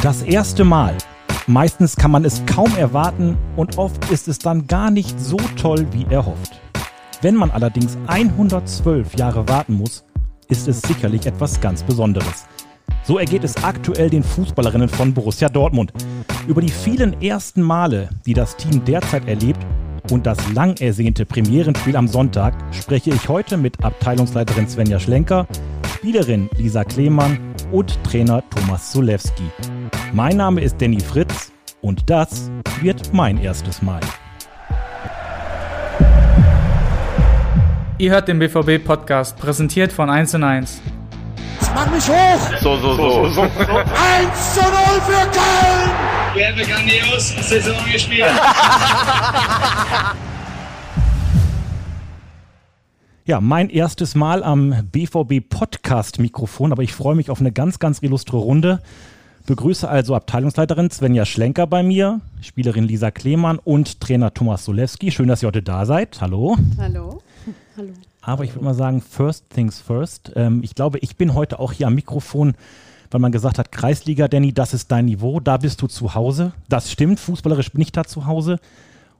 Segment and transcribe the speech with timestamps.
[0.00, 0.96] Das erste Mal.
[1.48, 5.88] Meistens kann man es kaum erwarten und oft ist es dann gar nicht so toll,
[5.90, 6.60] wie erhofft.
[7.20, 10.04] Wenn man allerdings 112 Jahre warten muss,
[10.48, 12.46] ist es sicherlich etwas ganz Besonderes.
[13.02, 15.92] So ergeht es aktuell den Fußballerinnen von Borussia Dortmund.
[16.46, 19.66] Über die vielen ersten Male, die das Team derzeit erlebt
[20.12, 25.48] und das lang ersehnte Premierenspiel am Sonntag spreche ich heute mit Abteilungsleiterin Svenja Schlenker,
[25.96, 29.50] Spielerin Lisa Klemann und Trainer Thomas Zulewski.
[30.12, 32.48] Mein Name ist Danny Fritz und das
[32.80, 33.98] wird mein erstes Mal.
[37.98, 40.80] Ihr hört den BVB-Podcast, präsentiert von 1 und 1.
[41.60, 42.38] Jetzt mach mich hoch!
[42.60, 43.02] So, so, so.
[43.42, 44.70] 1 zu 0
[45.04, 45.90] für Köln!
[46.34, 48.24] Wir haben grandios Saison gespielt.
[53.28, 57.78] Ja, mein erstes Mal am BVB Podcast Mikrofon, aber ich freue mich auf eine ganz,
[57.78, 58.80] ganz illustre Runde.
[59.44, 65.10] Begrüße also Abteilungsleiterin Svenja Schlenker bei mir, Spielerin Lisa Klemann und Trainer Thomas Solewski.
[65.10, 66.22] Schön, dass ihr heute da seid.
[66.22, 66.56] Hallo.
[66.78, 67.20] Hallo.
[67.76, 67.92] Hallo.
[68.22, 70.32] Aber ich würde mal sagen, first things first.
[70.34, 72.54] Ähm, ich glaube, ich bin heute auch hier am Mikrofon,
[73.10, 76.52] weil man gesagt hat, Kreisliga, Danny, das ist dein Niveau, da bist du zu Hause.
[76.70, 78.58] Das stimmt, fußballerisch bin ich da zu Hause.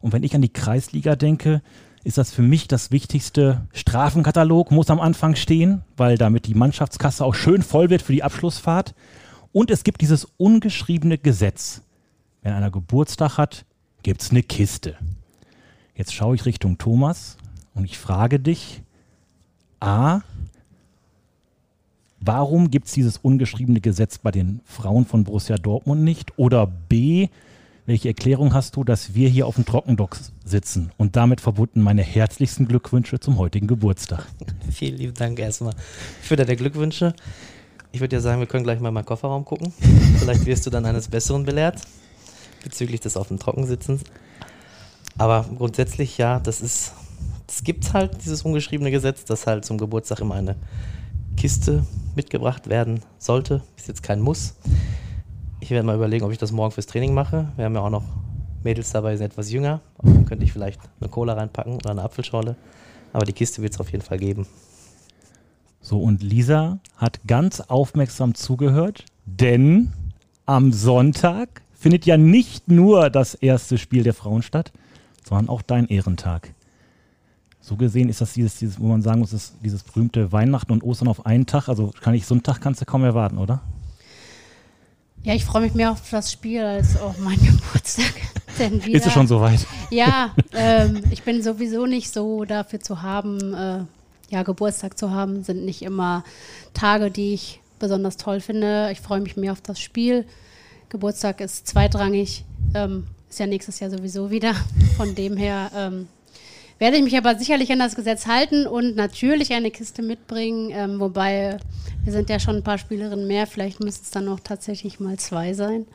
[0.00, 1.61] Und wenn ich an die Kreisliga denke,
[2.09, 3.61] ist das für mich das wichtigste.
[3.75, 8.23] Strafenkatalog muss am Anfang stehen, weil damit die Mannschaftskasse auch schön voll wird für die
[8.23, 8.95] Abschlussfahrt.
[9.53, 11.83] Und es gibt dieses ungeschriebene Gesetz.
[12.41, 13.67] Wenn einer Geburtstag hat,
[14.03, 14.97] gibt es eine Kiste.
[15.95, 17.36] Jetzt schaue ich Richtung Thomas
[17.75, 18.81] und ich frage dich,
[19.79, 20.20] A,
[22.20, 26.39] warum gibt es dieses ungeschriebene Gesetz bei den Frauen von Borussia Dortmund nicht?
[26.39, 27.29] Oder B,
[27.89, 30.92] welche Erklärung hast du, dass wir hier auf dem Trockendock sitzen?
[30.98, 34.27] Und damit verbunden meine herzlichsten Glückwünsche zum heutigen Geburtstag.
[34.70, 35.72] Vielen lieben Dank erstmal
[36.20, 37.14] für deine Glückwünsche.
[37.91, 39.72] Ich würde ja sagen, wir können gleich mal in meinen Kofferraum gucken.
[40.19, 41.80] Vielleicht wirst du dann eines Besseren belehrt
[42.62, 44.02] bezüglich des auf dem Trockensitzens.
[45.17, 46.92] Aber grundsätzlich, ja, das ist,
[47.48, 50.57] es gibt halt dieses ungeschriebene Gesetz, dass halt zum Geburtstag immer eine
[51.39, 53.62] Kiste mitgebracht werden sollte.
[53.79, 54.57] Ist jetzt kein Muss.
[55.61, 57.48] Ich werde mal überlegen, ob ich das morgen fürs Training mache.
[57.57, 58.05] Wir haben ja auch noch
[58.63, 59.80] Mädels dabei, die sind etwas jünger.
[60.02, 62.57] Dann könnte ich vielleicht eine Cola reinpacken oder eine Apfelschorle.
[63.13, 64.47] Aber die Kiste wird es auf jeden Fall geben.
[65.80, 69.92] So, und Lisa hat ganz aufmerksam zugehört, denn
[70.47, 74.73] am Sonntag findet ja nicht nur das erste Spiel der Frauen statt,
[75.24, 76.55] sondern auch dein Ehrentag.
[77.61, 81.08] So gesehen ist das dieses, dieses wo man sagen muss, dieses berühmte Weihnachten und Ostern
[81.08, 81.68] auf einen Tag.
[81.68, 83.61] Also kann ich so einen Tag kannst du kaum erwarten, oder?
[85.24, 88.14] Ja, ich freue mich mehr auf das Spiel als auf meinen Geburtstag.
[88.58, 89.67] Denn wieder, Ist es schon soweit?
[89.90, 93.80] Ja, ähm, ich bin sowieso nicht so dafür zu haben, äh,
[94.30, 96.24] ja, Geburtstag zu haben, sind nicht immer
[96.74, 98.90] Tage, die ich besonders toll finde.
[98.92, 100.27] Ich freue mich mehr auf das Spiel.
[100.89, 104.55] Geburtstag ist zweitrangig, ähm, ist ja nächstes Jahr sowieso wieder.
[104.96, 106.08] Von dem her ähm,
[106.78, 111.00] werde ich mich aber sicherlich an das Gesetz halten und natürlich eine Kiste mitbringen, ähm,
[111.00, 111.58] wobei
[112.05, 115.18] wir sind ja schon ein paar Spielerinnen mehr, vielleicht müssen es dann noch tatsächlich mal
[115.18, 115.86] zwei sein.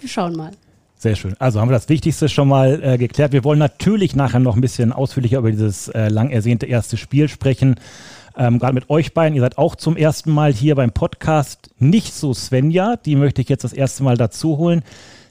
[0.00, 0.52] Wir schauen mal.
[0.98, 1.34] Sehr schön.
[1.38, 3.32] Also haben wir das Wichtigste schon mal äh, geklärt.
[3.32, 7.28] Wir wollen natürlich nachher noch ein bisschen ausführlicher über dieses äh, lang ersehnte erste Spiel
[7.28, 7.76] sprechen.
[8.36, 9.34] Ähm, Gerade mit euch beiden.
[9.34, 11.70] Ihr seid auch zum ersten Mal hier beim Podcast.
[11.78, 14.82] Nicht so Svenja, die möchte ich jetzt das erste Mal dazu holen.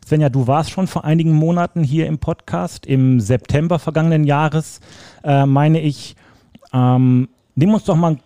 [0.05, 4.79] Svenja, du warst schon vor einigen Monaten hier im Podcast, im September vergangenen Jahres,
[5.23, 6.15] äh, meine ich.
[6.71, 8.21] Ähm, nimm uns doch mal ein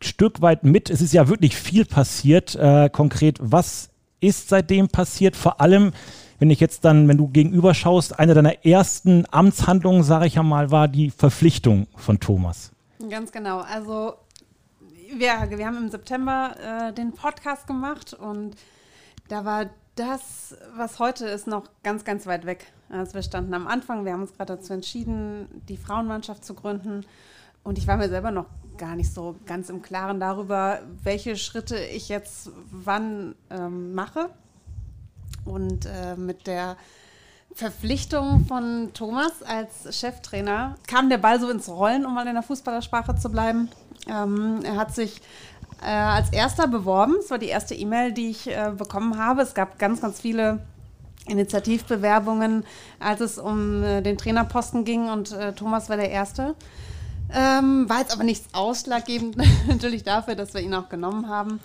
[0.00, 0.88] Stück weit mit.
[0.88, 2.54] Es ist ja wirklich viel passiert.
[2.54, 3.90] Äh, konkret, was
[4.20, 5.36] ist seitdem passiert?
[5.36, 5.92] Vor allem,
[6.38, 10.70] wenn ich jetzt dann, wenn du gegenüber schaust, eine deiner ersten Amtshandlungen, sage ich einmal,
[10.70, 12.72] war die Verpflichtung von Thomas.
[13.10, 13.58] Ganz genau.
[13.58, 14.14] Also
[15.14, 16.54] wir, wir haben im September
[16.88, 18.56] äh, den Podcast gemacht und
[19.28, 19.66] da war
[19.98, 22.66] das, was heute ist, noch ganz, ganz weit weg.
[22.88, 27.04] Also wir standen am Anfang, wir haben uns gerade dazu entschieden, die Frauenmannschaft zu gründen.
[27.64, 28.46] Und ich war mir selber noch
[28.78, 34.30] gar nicht so ganz im Klaren darüber, welche Schritte ich jetzt wann ähm, mache.
[35.44, 36.76] Und äh, mit der
[37.52, 42.42] Verpflichtung von Thomas als Cheftrainer kam der Ball so ins Rollen, um mal in der
[42.42, 43.68] Fußballersprache zu bleiben.
[44.06, 45.20] Ähm, er hat sich
[45.82, 47.16] äh, als erster beworben.
[47.20, 49.42] Es war die erste E-Mail, die ich äh, bekommen habe.
[49.42, 50.60] Es gab ganz, ganz viele
[51.26, 52.64] Initiativbewerbungen,
[53.00, 56.54] als es um äh, den Trainerposten ging und äh, Thomas war der Erste.
[57.34, 59.36] Ähm, war jetzt aber nichts ausschlaggebend
[59.68, 61.60] natürlich dafür, dass wir ihn auch genommen haben.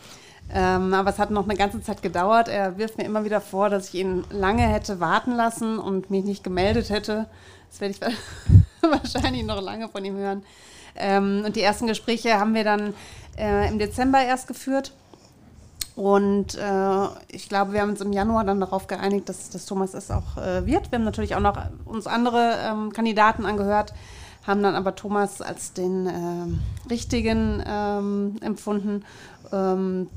[0.53, 2.49] Ähm, aber es hat noch eine ganze Zeit gedauert.
[2.49, 6.25] Er wirft mir immer wieder vor, dass ich ihn lange hätte warten lassen und mich
[6.25, 7.27] nicht gemeldet hätte.
[7.69, 8.01] Das werde ich
[8.81, 10.43] wahrscheinlich noch lange von ihm hören.
[10.95, 12.93] Ähm, und die ersten Gespräche haben wir dann
[13.37, 14.93] äh, im Dezember erst geführt.
[15.95, 19.93] Und äh, ich glaube, wir haben uns im Januar dann darauf geeinigt, dass, dass Thomas
[19.93, 20.91] es auch äh, wird.
[20.91, 23.93] Wir haben natürlich auch noch uns andere ähm, Kandidaten angehört,
[24.45, 29.05] haben dann aber Thomas als den äh, richtigen ähm, empfunden.
[29.51, 30.09] Ähm,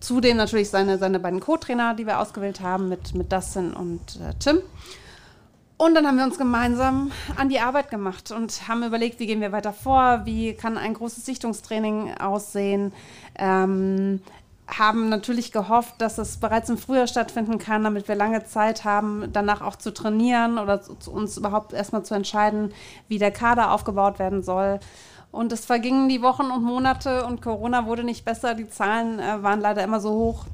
[0.00, 4.34] zudem natürlich seine, seine beiden Co-Trainer, die wir ausgewählt haben, mit, mit Dustin und äh,
[4.38, 4.58] Tim.
[5.76, 9.40] Und dann haben wir uns gemeinsam an die Arbeit gemacht und haben überlegt, wie gehen
[9.40, 12.92] wir weiter vor, wie kann ein großes Sichtungstraining aussehen.
[13.36, 14.20] Ähm,
[14.66, 19.28] haben natürlich gehofft, dass es bereits im Frühjahr stattfinden kann, damit wir lange Zeit haben,
[19.32, 22.72] danach auch zu trainieren oder zu, uns überhaupt erstmal zu entscheiden,
[23.08, 24.80] wie der Kader aufgebaut werden soll.
[25.32, 28.54] Und es vergingen die Wochen und Monate und Corona wurde nicht besser.
[28.54, 30.46] Die Zahlen äh, waren leider immer so hoch,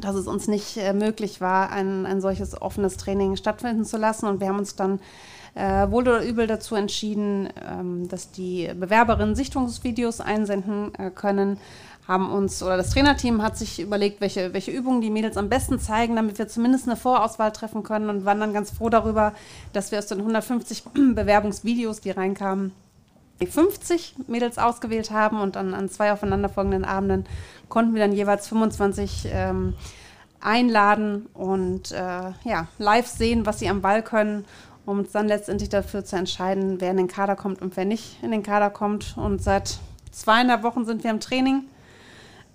[0.00, 4.26] dass es uns nicht äh, möglich war, ein, ein solches offenes Training stattfinden zu lassen.
[4.26, 5.00] Und wir haben uns dann
[5.54, 11.58] äh, wohl oder übel dazu entschieden, ähm, dass die Bewerberinnen Sichtungsvideos einsenden äh, können
[12.08, 15.78] haben uns, oder das Trainerteam hat sich überlegt, welche, welche Übungen die Mädels am besten
[15.78, 19.34] zeigen, damit wir zumindest eine Vorauswahl treffen können und waren dann ganz froh darüber,
[19.72, 20.82] dass wir aus den 150
[21.14, 22.72] Bewerbungsvideos, die reinkamen,
[23.46, 27.26] 50 Mädels ausgewählt haben und dann an zwei aufeinanderfolgenden Abenden
[27.68, 29.74] konnten wir dann jeweils 25 ähm,
[30.40, 34.44] einladen und äh, ja, live sehen, was sie am Ball können,
[34.84, 38.22] um uns dann letztendlich dafür zu entscheiden, wer in den Kader kommt und wer nicht
[38.22, 39.16] in den Kader kommt.
[39.16, 39.78] Und seit
[40.10, 41.64] zweieinhalb Wochen sind wir im Training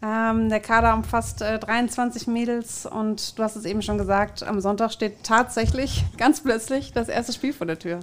[0.01, 4.61] ähm, der Kader umfasst äh, 23 Mädels und du hast es eben schon gesagt, am
[4.61, 8.01] Sonntag steht tatsächlich ganz plötzlich das erste Spiel vor der Tür.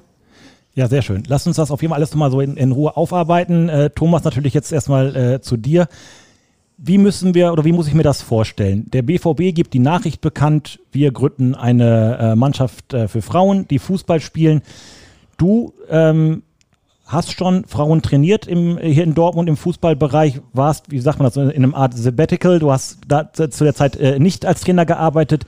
[0.74, 1.22] Ja, sehr schön.
[1.28, 3.68] Lass uns das auf jeden Fall alles nochmal so in, in Ruhe aufarbeiten.
[3.68, 5.86] Äh, Thomas, natürlich jetzt erstmal äh, zu dir.
[6.76, 8.90] Wie müssen wir oder wie muss ich mir das vorstellen?
[8.90, 13.78] Der BVB gibt die Nachricht bekannt, wir gründen eine äh, Mannschaft äh, für Frauen, die
[13.78, 14.62] Fußball spielen.
[15.36, 16.42] Du ähm,
[17.06, 21.36] hast schon Frauen trainiert im, hier in Dortmund im Fußballbereich, warst, wie sagt man das,
[21.36, 25.46] in einem Art Sabbatical, du hast da zu der Zeit äh, nicht als Trainer gearbeitet,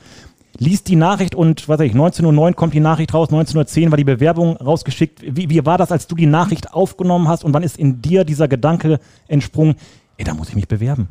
[0.59, 3.91] liest die Nachricht und, was weiß ich, 19.09 Uhr kommt die Nachricht raus, 19.10 Uhr
[3.91, 5.23] war die Bewerbung rausgeschickt.
[5.25, 8.25] Wie, wie war das, als du die Nachricht aufgenommen hast und wann ist in dir
[8.25, 9.77] dieser Gedanke entsprungen,
[10.17, 11.09] ey, da muss ich mich bewerben?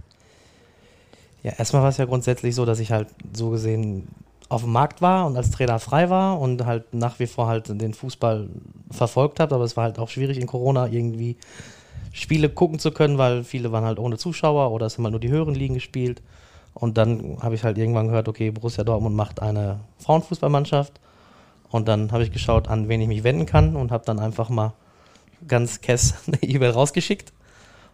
[1.44, 4.07] Ja, erstmal war es ja grundsätzlich so, dass ich halt so gesehen
[4.50, 7.69] auf dem Markt war und als Trainer frei war und halt nach wie vor halt
[7.69, 8.50] den Fußball
[8.92, 9.56] verfolgt habe.
[9.56, 11.38] Aber es war halt auch schwierig in Corona irgendwie
[12.12, 15.19] Spiele gucken zu können, weil viele waren halt ohne Zuschauer oder es haben halt nur
[15.19, 16.21] die höheren Ligen gespielt.
[16.75, 21.00] Und dann habe ich halt irgendwann gehört, okay, Borussia Dortmund macht eine Frauenfußballmannschaft.
[21.69, 24.50] Und dann habe ich geschaut, an wen ich mich wenden kann und habe dann einfach
[24.50, 24.74] mal
[25.48, 27.33] ganz kess eine E-Mail rausgeschickt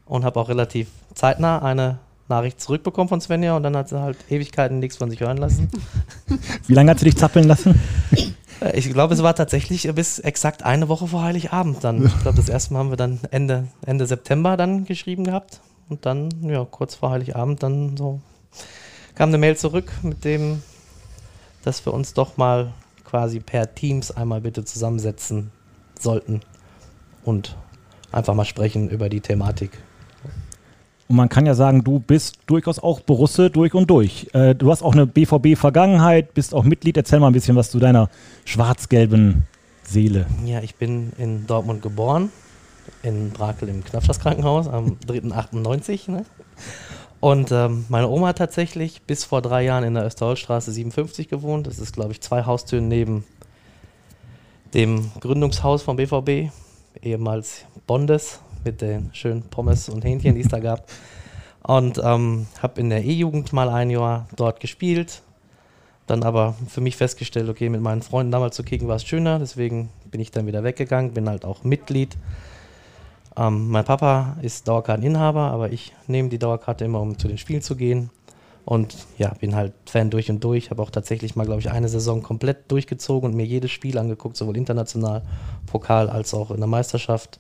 [0.06, 4.18] und habe auch relativ zeitnah eine Nachricht zurückbekommen von Svenja und dann hat sie halt
[4.30, 5.70] Ewigkeiten nichts von sich hören lassen.
[6.68, 7.80] Wie lange hat sie dich zappeln lassen?
[8.62, 12.06] Äh, ich glaube, es war tatsächlich bis exakt eine Woche vor Heiligabend dann.
[12.06, 16.06] Ich glaube, das erste Mal haben wir dann Ende, Ende September dann geschrieben gehabt und
[16.06, 18.22] dann, ja, kurz vor Heiligabend dann so
[19.16, 20.62] kam eine Mail zurück mit dem,
[21.64, 22.74] dass wir uns doch mal
[23.06, 25.52] quasi per Teams einmal bitte zusammensetzen
[26.00, 26.42] sollten
[27.24, 27.58] und
[28.12, 29.72] einfach mal sprechen über die Thematik.
[31.12, 34.30] Und man kann ja sagen, du bist durchaus auch Borusse durch und durch.
[34.32, 36.96] Äh, du hast auch eine BVB-Vergangenheit, bist auch Mitglied.
[36.96, 38.10] Erzähl mal ein bisschen was zu deiner
[38.46, 39.44] schwarz-gelben
[39.84, 40.26] Seele.
[40.46, 42.32] Ja, ich bin in Dortmund geboren,
[43.04, 46.12] in Brakel im Knappschaftskrankenhaus am 3.98.
[46.12, 46.26] Ne?
[47.22, 51.68] Und ähm, meine Oma hat tatsächlich bis vor drei Jahren in der Österholzstraße 57 gewohnt.
[51.68, 53.24] Das ist, glaube ich, zwei Haustüren neben
[54.74, 56.52] dem Gründungshaus vom BVB,
[57.04, 60.90] ehemals Bondes, mit den schönen Pommes und Hähnchen, die es da gab.
[61.62, 65.22] Und ähm, habe in der E-Jugend mal ein Jahr dort gespielt.
[66.08, 69.38] Dann aber für mich festgestellt, okay, mit meinen Freunden damals zu kicken war es schöner.
[69.38, 72.18] Deswegen bin ich dann wieder weggegangen, bin halt auch Mitglied.
[73.38, 77.62] Ähm, mein Papa ist Dauerkarteninhaber, aber ich nehme die Dauerkarte immer, um zu den Spielen
[77.62, 78.10] zu gehen.
[78.64, 80.70] Und ja, bin halt Fan durch und durch.
[80.70, 84.38] Habe auch tatsächlich mal, glaube ich, eine Saison komplett durchgezogen und mir jedes Spiel angeguckt,
[84.38, 85.24] sowohl international,
[85.66, 87.40] Pokal als auch in der Meisterschaft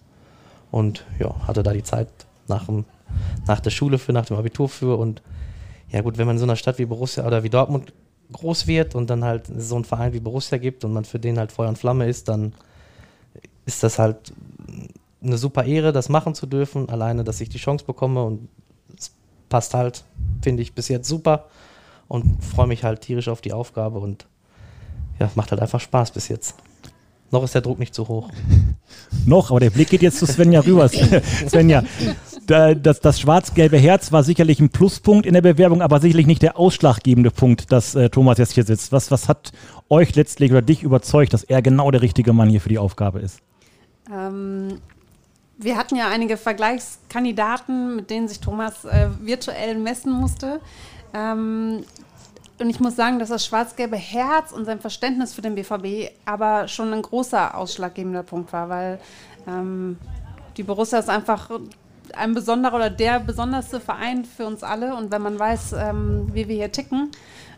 [0.72, 2.08] und ja, hatte da die Zeit
[2.48, 2.86] nach, dem,
[3.46, 5.22] nach der Schule für, nach dem Abitur für und
[5.90, 7.94] ja gut, wenn man in so einer Stadt wie Borussia oder wie Dortmund
[8.32, 11.38] groß wird und dann halt so einen Verein wie Borussia gibt und man für den
[11.38, 12.54] halt Feuer und Flamme ist, dann
[13.66, 14.34] ist das halt
[15.24, 18.50] eine super Ehre, das machen zu dürfen, alleine, dass ich die Chance bekomme und
[18.98, 19.12] es
[19.50, 20.04] passt halt,
[20.42, 21.46] finde ich, bis jetzt super
[22.08, 24.28] und freue mich halt tierisch auf die Aufgabe und
[25.20, 26.56] ja, macht halt einfach Spaß bis jetzt.
[27.30, 28.30] Noch ist der Druck nicht zu hoch.
[29.26, 30.90] Noch, aber der Blick geht jetzt zu Svenja rüber.
[31.48, 31.84] Svenja,
[32.46, 36.60] das, das schwarz-gelbe Herz war sicherlich ein Pluspunkt in der Bewerbung, aber sicherlich nicht der
[36.60, 38.92] ausschlaggebende Punkt, dass äh, Thomas jetzt hier sitzt.
[38.92, 39.54] Was, was hat
[39.88, 43.20] euch letztlich oder dich überzeugt, dass er genau der richtige Mann hier für die Aufgabe
[43.20, 43.40] ist?
[44.14, 44.80] Ähm,
[45.62, 50.60] wir hatten ja einige Vergleichskandidaten, mit denen sich Thomas äh, virtuell messen musste.
[51.14, 51.84] Ähm,
[52.60, 56.68] und ich muss sagen, dass das schwarz-gelbe Herz und sein Verständnis für den BVB aber
[56.68, 59.00] schon ein großer ausschlaggebender Punkt war, weil
[59.48, 59.98] ähm,
[60.58, 61.50] die Borussia ist einfach
[62.14, 64.96] ein besonderer oder der besonderste Verein für uns alle.
[64.96, 67.12] Und wenn man weiß, ähm, wie wir hier ticken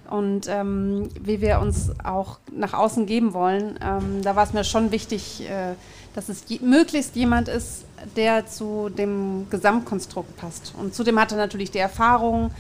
[0.10, 4.64] und ähm, wie wir uns auch nach außen geben wollen, ähm, da war es mir
[4.64, 5.76] schon wichtig, äh,
[6.14, 10.74] dass es möglichst jemand ist, der zu dem Gesamtkonstrukt passt.
[10.78, 12.52] Und zudem hatte natürlich die Erfahrung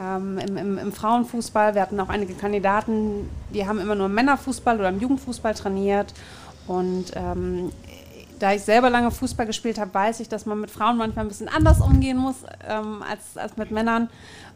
[0.00, 1.74] ähm, im, im, im, Frauenfußball.
[1.74, 6.14] Wir hatten auch einige Kandidaten, die haben immer nur im Männerfußball oder im Jugendfußball trainiert.
[6.66, 7.72] Und ähm,
[8.44, 11.28] da ich selber lange Fußball gespielt habe, weiß ich, dass man mit Frauen manchmal ein
[11.28, 12.36] bisschen anders umgehen muss
[12.68, 14.10] ähm, als, als mit Männern.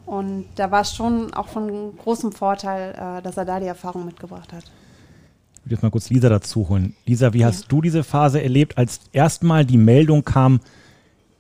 [0.05, 4.05] Und da war es schon auch von großem Vorteil, äh, dass er da die Erfahrung
[4.05, 4.65] mitgebracht hat.
[4.65, 6.95] Ich würde jetzt mal kurz Lisa dazu holen.
[7.07, 7.47] Lisa, wie ja.
[7.47, 10.61] hast du diese Phase erlebt, als erstmal die Meldung kam,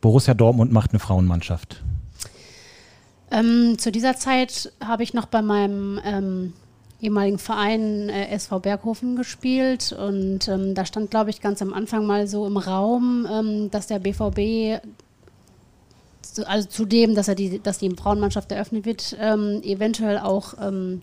[0.00, 1.82] Borussia Dortmund macht eine Frauenmannschaft?
[3.30, 6.54] Ähm, zu dieser Zeit habe ich noch bei meinem ähm,
[7.00, 12.06] ehemaligen Verein äh, SV Berghofen gespielt und ähm, da stand, glaube ich, ganz am Anfang
[12.06, 14.80] mal so im Raum, ähm, dass der BVB
[16.46, 21.02] also zudem, dass er die, dass die Frauenmannschaft eröffnet wird, ähm, eventuell auch ähm,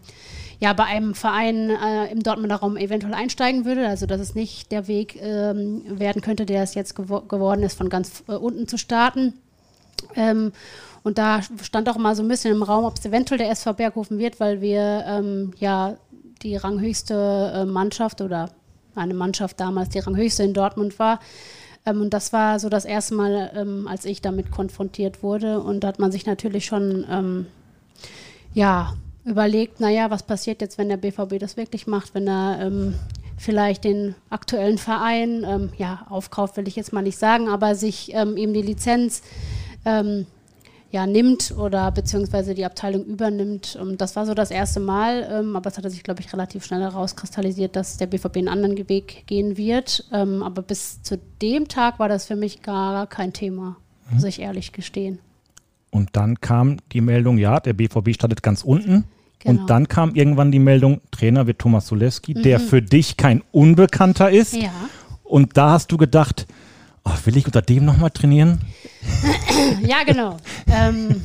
[0.59, 3.87] ja bei einem Verein äh, im Dortmunder Raum eventuell einsteigen würde.
[3.87, 7.77] Also dass es nicht der Weg ähm, werden könnte, der es jetzt gewo geworden ist,
[7.77, 9.33] von ganz äh, unten zu starten.
[11.05, 13.51] Ähm, und da stand auch mal so ein bisschen im Raum, ob es eventuell der
[13.51, 15.95] SV Berghofen wird, weil wir ähm, ja
[16.41, 18.49] die ranghöchste äh, Mannschaft oder
[18.95, 21.19] eine Mannschaft damals die ranghöchste in Dortmund war.
[21.85, 25.59] Ähm, und das war so das erste Mal, ähm, als ich damit konfrontiert wurde.
[25.61, 27.45] Und da hat man sich natürlich schon ähm,
[28.53, 28.93] ja,
[29.25, 32.95] überlegt, naja, was passiert jetzt, wenn der BVB das wirklich macht, wenn er ähm,
[33.37, 38.13] vielleicht den aktuellen Verein ähm, ja, aufkauft, will ich jetzt mal nicht sagen, aber sich
[38.13, 39.21] ähm, eben die Lizenz
[40.95, 43.75] ja, nimmt oder beziehungsweise die Abteilung übernimmt.
[43.75, 46.63] Und das war so das erste Mal, ähm, aber es hat sich, glaube ich, relativ
[46.63, 50.05] schnell herauskristallisiert, dass der BVB einen anderen Weg gehen wird.
[50.13, 53.75] Ähm, aber bis zu dem Tag war das für mich gar kein Thema,
[54.09, 54.15] mhm.
[54.15, 55.19] muss ich ehrlich gestehen.
[55.91, 59.03] Und dann kam die Meldung, ja, der BVB startet ganz unten.
[59.39, 59.59] Genau.
[59.59, 62.43] Und dann kam irgendwann die Meldung, Trainer wird Thomas Solewski, mhm.
[62.43, 64.55] der für dich kein Unbekannter ist.
[64.55, 64.71] Ja.
[65.25, 66.47] Und da hast du gedacht,
[67.05, 68.59] oh, will ich unter dem nochmal trainieren?
[69.81, 70.37] ja, genau.
[70.67, 71.21] ähm,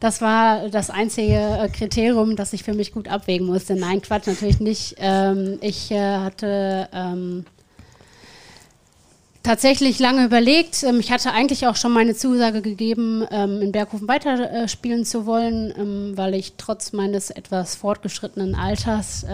[0.00, 3.74] das war das einzige äh, Kriterium, das ich für mich gut abwägen musste.
[3.76, 4.96] Nein, Quatsch, natürlich nicht.
[4.98, 7.44] Ähm, ich äh, hatte ähm,
[9.42, 10.82] tatsächlich lange überlegt.
[10.82, 15.72] Ähm, ich hatte eigentlich auch schon meine Zusage gegeben, ähm, in Berghofen weiterspielen zu wollen,
[15.76, 19.24] ähm, weil ich trotz meines etwas fortgeschrittenen Alters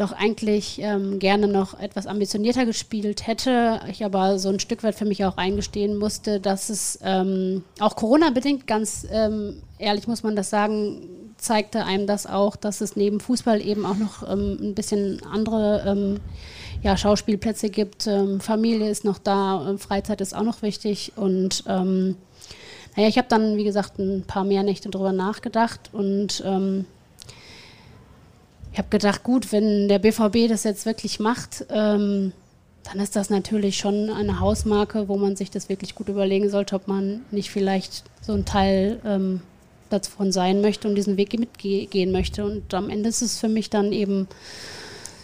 [0.00, 3.80] doch eigentlich ähm, gerne noch etwas ambitionierter gespielt hätte.
[3.90, 7.96] Ich aber so ein Stück weit für mich auch eingestehen musste, dass es ähm, auch
[7.96, 11.02] Corona-bedingt, ganz ähm, ehrlich muss man das sagen,
[11.36, 15.84] zeigte einem das auch, dass es neben Fußball eben auch noch ähm, ein bisschen andere
[15.86, 16.20] ähm,
[16.82, 18.06] ja, Schauspielplätze gibt.
[18.06, 21.64] Ähm, Familie ist noch da, Freizeit ist auch noch wichtig und
[22.96, 26.42] naja, ich habe dann, wie gesagt, ein paar mehr Nächte drüber nachgedacht und
[28.72, 32.32] ich habe gedacht, gut, wenn der BVB das jetzt wirklich macht, ähm,
[32.84, 36.76] dann ist das natürlich schon eine Hausmarke, wo man sich das wirklich gut überlegen sollte,
[36.76, 39.42] ob man nicht vielleicht so ein Teil ähm,
[39.90, 42.44] davon sein möchte und diesen Weg mitgehen möchte.
[42.44, 44.28] Und am Ende ist es für mich dann eben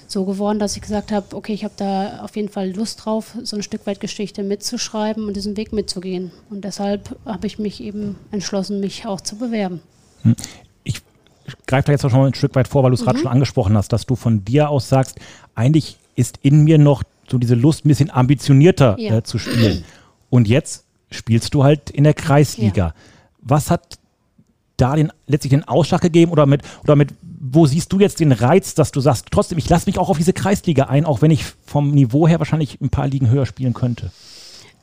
[0.09, 3.37] so geworden, dass ich gesagt habe, okay, ich habe da auf jeden Fall Lust drauf,
[3.43, 6.31] so ein Stück weit Geschichte mitzuschreiben und diesen Weg mitzugehen.
[6.50, 9.81] Und deshalb habe ich mich eben entschlossen, mich auch zu bewerben.
[11.67, 13.07] Greife da jetzt auch schon mal ein Stück weit vor, weil du es mhm.
[13.07, 15.19] gerade schon angesprochen hast, dass du von dir aus sagst,
[15.55, 19.17] eigentlich ist in mir noch so diese Lust, ein bisschen ambitionierter ja.
[19.17, 19.85] äh, zu spielen.
[20.31, 22.87] Und jetzt spielst du halt in der Kreisliga.
[22.89, 22.95] Ja.
[23.41, 23.99] Was hat
[24.77, 28.33] da den, letztlich den Ausschlag gegeben oder mit, oder mit, wo siehst du jetzt den
[28.33, 31.31] Reiz, dass du sagst, trotzdem, ich lasse mich auch auf diese Kreisliga ein, auch wenn
[31.31, 34.11] ich vom Niveau her wahrscheinlich ein paar Ligen höher spielen könnte?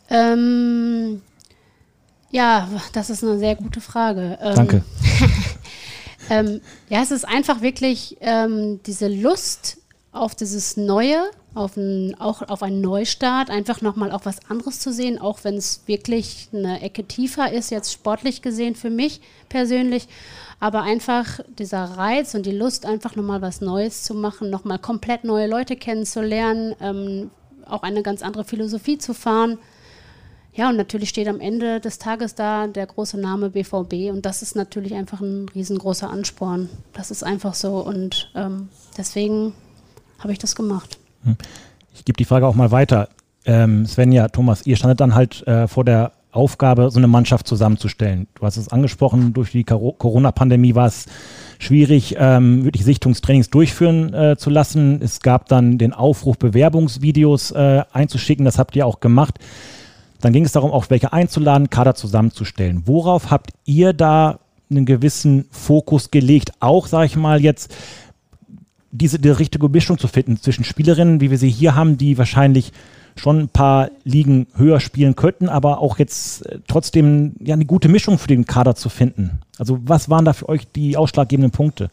[0.10, 1.22] Ähm,
[2.32, 4.38] ja, das ist eine sehr gute Frage.
[4.42, 4.84] Ähm, Danke.
[6.30, 9.77] Ähm, ja, es ist einfach wirklich ähm, diese Lust
[10.12, 11.24] auf dieses Neue,
[11.56, 15.56] auf ein, auch auf einen Neustart, einfach nochmal auch was anderes zu sehen, auch wenn
[15.56, 20.08] es wirklich eine Ecke tiefer ist, jetzt sportlich gesehen für mich persönlich.
[20.60, 25.24] Aber einfach dieser Reiz und die Lust, einfach nochmal was Neues zu machen, nochmal komplett
[25.24, 27.32] neue Leute kennenzulernen, ähm,
[27.65, 29.58] auch eine ganz andere Philosophie zu fahren.
[30.55, 34.41] Ja, und natürlich steht am Ende des Tages da der große Name BVB und das
[34.43, 36.69] ist natürlich einfach ein riesengroßer Ansporn.
[36.93, 39.53] Das ist einfach so und ähm, deswegen
[40.19, 40.98] habe ich das gemacht.
[41.24, 41.38] Hm.
[41.95, 43.10] Ich gebe die Frage auch mal weiter.
[43.45, 48.27] Ähm, Svenja, Thomas, ihr standet dann halt äh, vor der Aufgabe, so eine Mannschaft zusammenzustellen?
[48.36, 51.05] Du hast es angesprochen, durch die Corona-Pandemie war es
[51.60, 55.00] schwierig, ähm, wirklich Sichtungstrainings durchführen äh, zu lassen.
[55.01, 58.45] Es gab dann den Aufruf, Bewerbungsvideos äh, einzuschicken.
[58.45, 59.39] Das habt ihr auch gemacht.
[60.24, 62.84] Dann ging es darum, auch welche einzuladen, Kader zusammenzustellen.
[62.86, 64.39] Worauf habt ihr da
[64.72, 66.53] einen gewissen Fokus gelegt?
[66.62, 67.75] Auch, sage ich mal, jetzt
[68.89, 72.72] diese, die richtige Mischung zu finden zwischen Spielerinnen, wie wir sie hier haben, die wahrscheinlich
[73.18, 77.89] schon ein paar Ligen höher spielen könnten, aber auch jetzt äh, trotzdem ja eine gute
[77.89, 79.42] Mischung für den Kader zu finden.
[79.58, 81.89] Also was waren da für euch die ausschlaggebenden Punkte?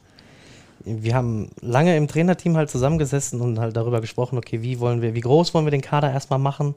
[0.84, 5.14] Wir haben lange im Trainerteam halt zusammengesessen und halt darüber gesprochen, okay, wie wollen wir,
[5.14, 6.76] wie groß wollen wir den Kader erstmal machen?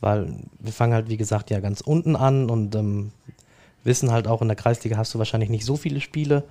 [0.00, 3.12] Weil wir fangen halt, wie gesagt, ja ganz unten an und ähm,
[3.84, 6.44] wissen halt auch in der Kreisliga hast du wahrscheinlich nicht so viele Spiele,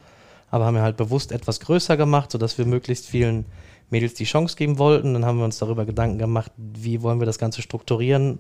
[0.50, 3.46] aber haben wir halt bewusst etwas größer gemacht, sodass wir möglichst vielen
[3.90, 5.14] Mädels die Chance geben wollten.
[5.14, 8.40] Dann haben wir uns darüber Gedanken gemacht, wie wollen wir das Ganze strukturieren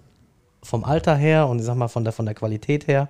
[0.61, 3.09] vom Alter her und ich sag mal von der, von der Qualität her.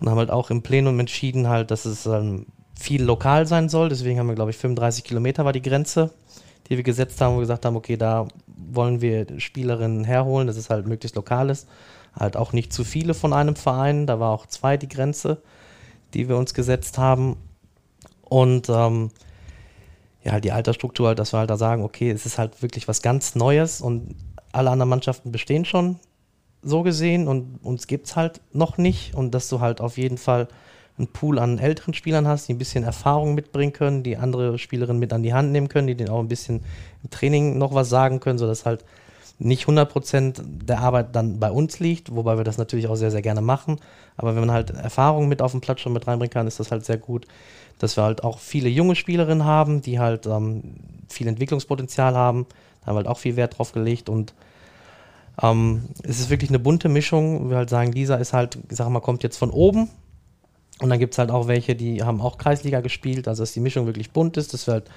[0.00, 2.46] Und haben halt auch im Plenum entschieden, halt, dass es ähm,
[2.78, 3.88] viel lokal sein soll.
[3.88, 6.12] Deswegen haben wir, glaube ich, 35 Kilometer war die Grenze,
[6.68, 8.28] die wir gesetzt haben und gesagt haben, okay, da
[8.70, 11.68] wollen wir Spielerinnen herholen, dass es halt möglichst lokal ist.
[12.14, 14.06] Halt auch nicht zu viele von einem Verein.
[14.06, 15.42] Da war auch zwei die Grenze,
[16.14, 17.36] die wir uns gesetzt haben.
[18.22, 19.10] Und ähm,
[20.24, 23.02] ja, halt die Altersstruktur, dass wir halt da sagen, okay, es ist halt wirklich was
[23.02, 24.16] ganz Neues und
[24.52, 26.00] alle anderen Mannschaften bestehen schon
[26.62, 30.18] so gesehen und uns gibt es halt noch nicht und dass du halt auf jeden
[30.18, 30.48] Fall
[30.98, 35.00] einen Pool an älteren Spielern hast, die ein bisschen Erfahrung mitbringen können, die andere Spielerinnen
[35.00, 36.60] mit an die Hand nehmen können, die denen auch ein bisschen
[37.02, 38.84] im Training noch was sagen können, sodass halt
[39.38, 43.22] nicht 100% der Arbeit dann bei uns liegt, wobei wir das natürlich auch sehr, sehr
[43.22, 43.76] gerne machen.
[44.16, 46.72] Aber wenn man halt Erfahrung mit auf den Platz schon mit reinbringen kann, ist das
[46.72, 47.26] halt sehr gut
[47.78, 50.62] dass wir halt auch viele junge Spielerinnen haben, die halt ähm,
[51.08, 52.46] viel Entwicklungspotenzial haben.
[52.80, 54.34] Da haben wir halt auch viel Wert drauf gelegt und
[55.40, 57.50] ähm, es ist wirklich eine bunte Mischung.
[57.50, 59.88] Wir halt sagen, Lisa ist halt, ich sag mal, kommt jetzt von oben.
[60.80, 63.60] Und dann gibt es halt auch welche, die haben auch Kreisliga gespielt, also dass die
[63.60, 64.90] Mischung wirklich bunt ist, dass wir halt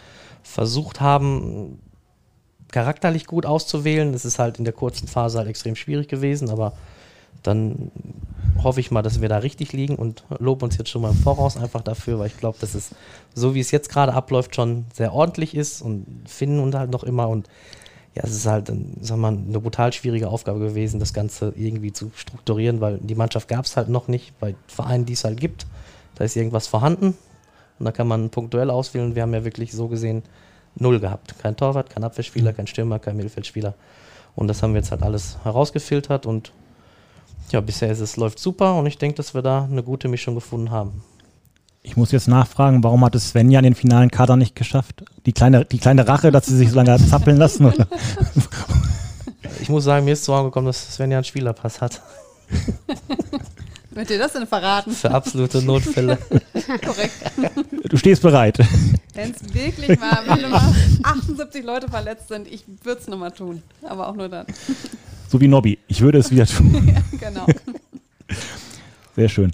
[0.43, 1.79] versucht haben,
[2.72, 4.13] charakterlich gut auszuwählen.
[4.13, 6.74] Das ist halt in der kurzen Phase halt extrem schwierig gewesen, aber
[7.44, 7.91] dann
[8.63, 11.17] hoffe ich mal, dass wir da richtig liegen und loben uns jetzt schon mal im
[11.17, 12.91] Voraus einfach dafür, weil ich glaube, dass es
[13.33, 17.03] so wie es jetzt gerade abläuft schon sehr ordentlich ist und finden und halt noch
[17.03, 17.48] immer und
[18.15, 22.11] ja, es ist halt, sag mal, eine brutal schwierige Aufgabe gewesen, das Ganze irgendwie zu
[22.15, 25.65] strukturieren, weil die Mannschaft gab es halt noch nicht bei Vereinen, die es halt gibt.
[26.15, 27.17] Da ist irgendwas vorhanden
[27.79, 29.15] und da kann man punktuell auswählen.
[29.15, 30.24] Wir haben ja wirklich so gesehen
[30.75, 31.35] null gehabt.
[31.39, 33.75] Kein Torwart, kein Abwehrspieler, kein Stürmer, kein Mittelfeldspieler.
[34.35, 36.51] Und das haben wir jetzt halt alles herausgefiltert und
[37.51, 40.35] ja, bisher ist es läuft super und ich denke, dass wir da eine gute Mischung
[40.35, 41.03] gefunden haben.
[41.83, 45.03] Ich muss jetzt nachfragen, warum hat es Svenja in den finalen Kader nicht geschafft?
[45.25, 47.65] Die kleine, die kleine Rache, dass sie sich so lange zappeln lassen?
[47.65, 47.87] Oder?
[49.61, 52.01] Ich muss sagen, mir ist so angekommen, dass Svenja einen Spielerpass hat.
[53.91, 54.91] Wird dir das denn verraten?
[54.91, 56.17] Für absolute Notfälle.
[56.85, 57.13] Korrekt.
[57.89, 58.59] Du stehst bereit.
[59.13, 63.61] Wenn es wirklich mal, wenn mal 78 Leute verletzt sind, ich würde es nochmal tun.
[63.83, 64.46] Aber auch nur dann.
[65.27, 65.77] So wie Nobby.
[65.87, 66.94] Ich würde es wieder tun.
[66.96, 67.46] ja, genau.
[69.15, 69.51] Sehr schön.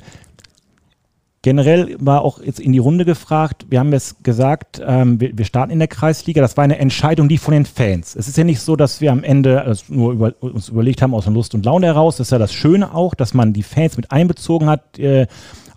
[1.43, 5.45] Generell war auch jetzt in die Runde gefragt, wir haben jetzt gesagt, ähm, wir, wir,
[5.45, 6.41] starten in der Kreisliga.
[6.41, 8.15] Das war eine Entscheidung, die von den Fans.
[8.15, 11.13] Es ist ja nicht so, dass wir am Ende also nur über, uns überlegt haben
[11.13, 12.17] aus der Lust und Laune heraus.
[12.17, 14.97] Das ist ja das Schöne auch, dass man die Fans mit einbezogen hat.
[14.97, 15.27] Äh,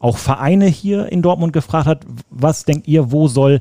[0.00, 3.60] auch Vereine hier in Dortmund gefragt hat, was denkt ihr, wo soll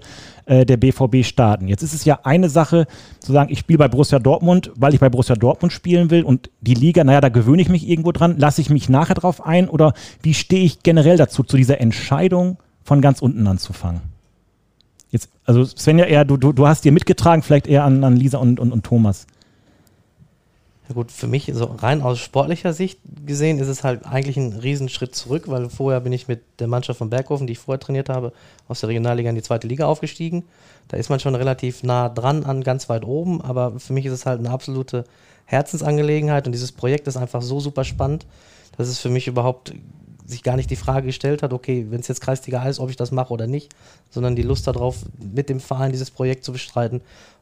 [0.50, 1.68] äh, der BVB starten?
[1.68, 2.88] Jetzt ist es ja eine Sache
[3.20, 6.50] zu sagen, ich spiele bei Borussia Dortmund, weil ich bei Borussia Dortmund spielen will und
[6.62, 9.70] die Liga, naja, da gewöhne ich mich irgendwo dran, lasse ich mich nachher drauf ein
[9.70, 14.02] oder wie stehe ich generell dazu, zu dieser Entscheidung von ganz unten anzufangen?
[15.12, 18.38] Jetzt, also Svenja, eher, du, du, du hast dir mitgetragen, vielleicht eher an, an Lisa
[18.38, 19.28] und, und, und Thomas.
[20.90, 24.54] Ja gut, für mich, so rein aus sportlicher Sicht gesehen, ist es halt eigentlich ein
[24.54, 28.10] Riesenschritt zurück, weil vorher bin ich mit der Mannschaft von Berghofen, die ich vorher trainiert
[28.10, 28.34] habe,
[28.68, 30.46] aus der Regionalliga in die zweite Liga aufgestiegen.
[30.88, 34.14] Da ist man schon relativ nah dran an ganz weit oben, aber für mich ist
[34.14, 35.04] es halt eine absolute
[35.46, 38.26] Herzensangelegenheit und dieses Projekt ist einfach so super spannend,
[38.76, 39.74] dass es für mich überhaupt
[40.26, 42.96] sich gar nicht die Frage gestellt hat, okay, wenn es jetzt Kreisliga ist, ob ich
[42.96, 43.76] das mache oder nicht,
[44.10, 47.02] sondern die Lust darauf, mit dem Verein dieses Projekt zu bestreiten,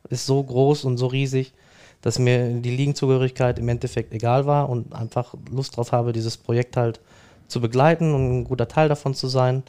[0.09, 1.53] ist so groß und so riesig,
[2.01, 6.77] dass mir die Ligenzugehörigkeit im Endeffekt egal war und einfach Lust drauf habe, dieses Projekt
[6.77, 6.99] halt
[7.47, 9.63] zu begleiten und ein guter Teil davon zu sein.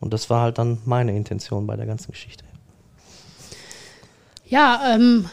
[0.00, 2.44] Und das war halt dann meine Intention bei der ganzen Geschichte.
[4.46, 5.28] Ja, ähm,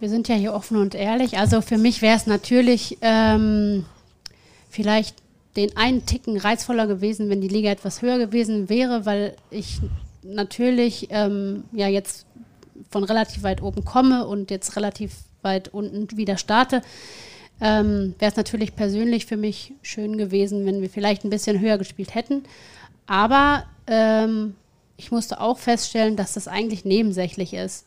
[0.00, 1.38] wir sind ja hier offen und ehrlich.
[1.38, 3.86] Also für mich wäre es natürlich ähm,
[4.68, 5.16] vielleicht
[5.56, 9.80] den einen Ticken reizvoller gewesen, wenn die Liga etwas höher gewesen wäre, weil ich
[10.22, 12.26] natürlich ähm, ja jetzt
[12.90, 16.82] von relativ weit oben komme und jetzt relativ weit unten wieder starte.
[17.60, 21.78] ähm, wäre es natürlich persönlich für mich schön gewesen, wenn wir vielleicht ein bisschen höher
[21.78, 22.44] gespielt hätten.
[23.06, 24.54] Aber ähm,
[24.96, 27.86] ich musste auch feststellen, dass das eigentlich nebensächlich ist.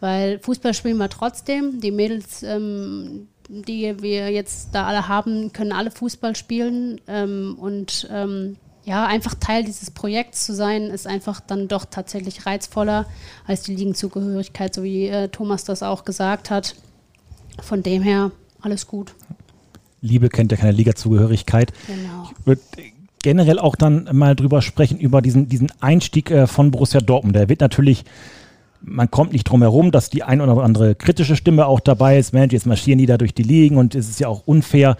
[0.00, 1.80] Weil Fußball spielen wir trotzdem.
[1.80, 7.00] Die Mädels, ähm, die wir jetzt da alle haben, können alle Fußball spielen.
[7.06, 8.56] Ähm, und ähm,
[8.90, 13.06] ja, einfach Teil dieses Projekts zu sein, ist einfach dann doch tatsächlich reizvoller
[13.46, 16.74] als die Ligenzugehörigkeit, so wie äh, Thomas das auch gesagt hat.
[17.62, 19.14] Von dem her alles gut.
[20.00, 21.72] Liebe kennt ja keine Ligazugehörigkeit.
[21.86, 22.30] Genau.
[22.36, 22.62] Ich würde
[23.22, 27.36] generell auch dann mal drüber sprechen, über diesen, diesen Einstieg äh, von Borussia Dortmund.
[27.36, 28.04] Der wird natürlich,
[28.80, 32.32] man kommt nicht drum herum, dass die ein oder andere kritische Stimme auch dabei ist.
[32.32, 34.96] Mensch, jetzt marschieren die da durch die Ligen und es ist ja auch unfair.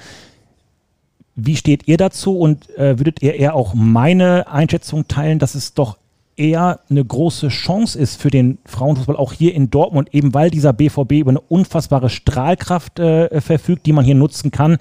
[1.37, 5.75] Wie steht ihr dazu und äh, würdet ihr eher auch meine Einschätzung teilen, dass es
[5.75, 5.97] doch
[6.41, 10.73] eher eine große Chance ist für den Frauenfußball, auch hier in Dortmund, eben weil dieser
[10.73, 14.79] BVB über eine unfassbare Strahlkraft äh, verfügt, die man hier nutzen kann.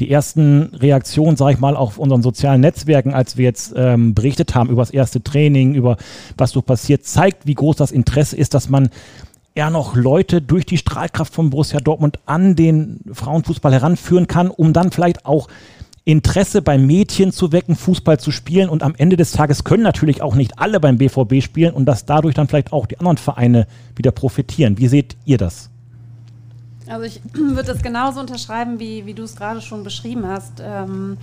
[0.00, 4.54] Die ersten Reaktionen, sage ich mal, auf unseren sozialen Netzwerken, als wir jetzt ähm, berichtet
[4.54, 5.98] haben über das erste Training, über
[6.38, 8.88] was so passiert, zeigt, wie groß das Interesse ist, dass man
[9.54, 14.72] eher noch Leute durch die Strahlkraft von Borussia Dortmund an den Frauenfußball heranführen kann, um
[14.72, 15.48] dann vielleicht auch
[16.04, 18.68] Interesse bei Mädchen zu wecken, Fußball zu spielen.
[18.68, 22.06] Und am Ende des Tages können natürlich auch nicht alle beim BVB spielen und dass
[22.06, 24.78] dadurch dann vielleicht auch die anderen Vereine wieder profitieren.
[24.78, 25.70] Wie seht ihr das?
[26.88, 30.60] Also ich würde das genauso unterschreiben, wie, wie du es gerade schon beschrieben hast.
[30.60, 31.18] Ähm,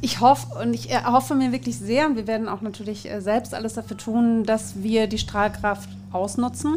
[0.00, 3.54] ich hoffe und ich erhoffe mir wirklich sehr, und wir werden auch natürlich äh, selbst
[3.54, 6.76] alles dafür tun, dass wir die Strahlkraft ausnutzen.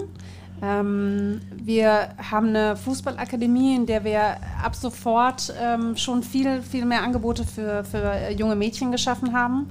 [0.62, 7.04] Ähm, wir haben eine Fußballakademie, in der wir ab sofort ähm, schon viel, viel mehr
[7.04, 9.70] Angebote für, für junge Mädchen geschaffen haben.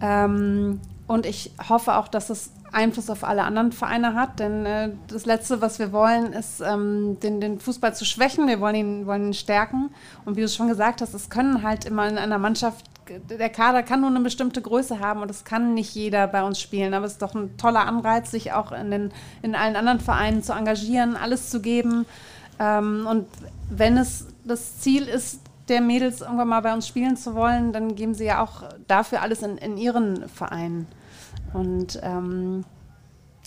[0.00, 4.90] Ähm, und ich hoffe auch, dass es Einfluss auf alle anderen Vereine hat, denn äh,
[5.06, 8.46] das Letzte, was wir wollen, ist, ähm, den, den, Fußball zu schwächen.
[8.46, 9.90] Wir wollen ihn, wollen ihn stärken.
[10.24, 12.84] Und wie du schon gesagt hast, es können halt immer in einer Mannschaft
[13.28, 16.60] der Kader kann nur eine bestimmte Größe haben und es kann nicht jeder bei uns
[16.60, 16.94] spielen.
[16.94, 20.42] Aber es ist doch ein toller Anreiz, sich auch in, den, in allen anderen Vereinen
[20.42, 22.06] zu engagieren, alles zu geben.
[22.58, 23.26] Ähm, und
[23.70, 27.94] wenn es das Ziel ist, der Mädels irgendwann mal bei uns spielen zu wollen, dann
[27.94, 30.86] geben sie ja auch dafür alles in, in ihren Vereinen.
[31.52, 32.64] Und ähm,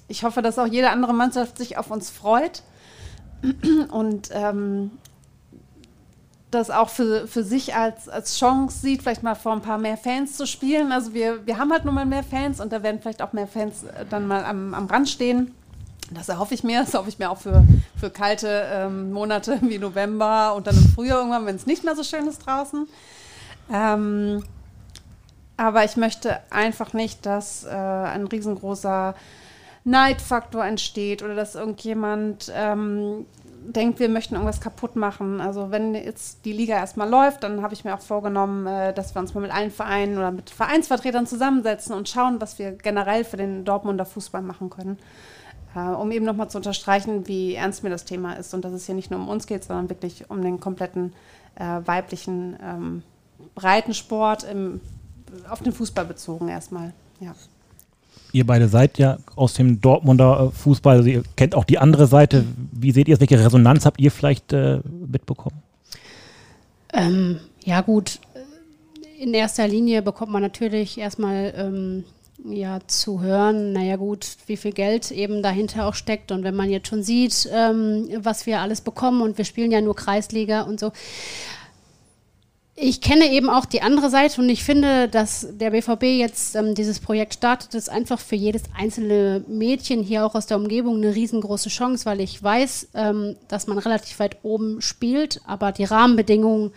[0.08, 2.64] ich hoffe, dass auch jede andere Mannschaft sich auf uns freut.
[3.92, 4.92] Und ähm,
[6.52, 9.98] das auch für, für sich als, als Chance sieht, vielleicht mal vor ein paar mehr
[9.98, 10.92] Fans zu spielen.
[10.92, 13.48] Also wir, wir haben halt nun mal mehr Fans und da werden vielleicht auch mehr
[13.48, 15.56] Fans äh, dann mal am, am Rand stehen.
[16.14, 16.82] Das erhoffe ich mir.
[16.82, 17.64] Das erhoffe ich mir auch für,
[17.98, 21.96] für kalte ähm, Monate wie November und dann im Frühjahr irgendwann, wenn es nicht mehr
[21.96, 22.88] so schön ist draußen.
[23.72, 24.44] Ähm,
[25.56, 29.16] aber ich möchte einfach nicht, dass äh, ein riesengroßer
[29.84, 33.26] Neidfaktor entsteht oder dass irgendjemand ähm,
[33.68, 35.40] denkt, wir möchten irgendwas kaputt machen.
[35.40, 39.16] Also wenn jetzt die Liga erstmal läuft, dann habe ich mir auch vorgenommen, äh, dass
[39.16, 43.24] wir uns mal mit allen Vereinen oder mit Vereinsvertretern zusammensetzen und schauen, was wir generell
[43.24, 44.98] für den Dortmunder Fußball machen können.
[45.76, 48.86] Äh, um eben nochmal zu unterstreichen, wie ernst mir das Thema ist und dass es
[48.86, 51.14] hier nicht nur um uns geht, sondern wirklich um den kompletten
[51.56, 53.04] äh, weiblichen ähm,
[53.56, 54.82] Breitensport im,
[55.50, 56.94] auf den Fußball bezogen erstmal.
[57.20, 57.36] Ja
[58.32, 62.08] ihr beide seid ja aus dem Dortmunder äh, Fußball, also ihr kennt auch die andere
[62.08, 62.46] Seite.
[62.72, 63.20] Wie seht ihr es?
[63.20, 65.62] Welche Resonanz habt ihr vielleicht äh, mitbekommen?
[66.94, 68.20] Ähm, ja, gut.
[69.20, 72.04] In erster Linie bekommt man natürlich erstmal ähm,
[72.50, 76.32] ja, zu hören, naja gut, wie viel Geld eben dahinter auch steckt.
[76.32, 79.82] Und wenn man jetzt schon sieht, ähm, was wir alles bekommen und wir spielen ja
[79.82, 80.92] nur Kreisliga und so,
[82.82, 86.74] ich kenne eben auch die andere Seite und ich finde, dass der BVB jetzt ähm,
[86.74, 91.14] dieses Projekt startet, ist einfach für jedes einzelne Mädchen hier auch aus der Umgebung eine
[91.14, 96.72] riesengroße Chance, weil ich weiß, ähm, dass man relativ weit oben spielt, aber die Rahmenbedingungen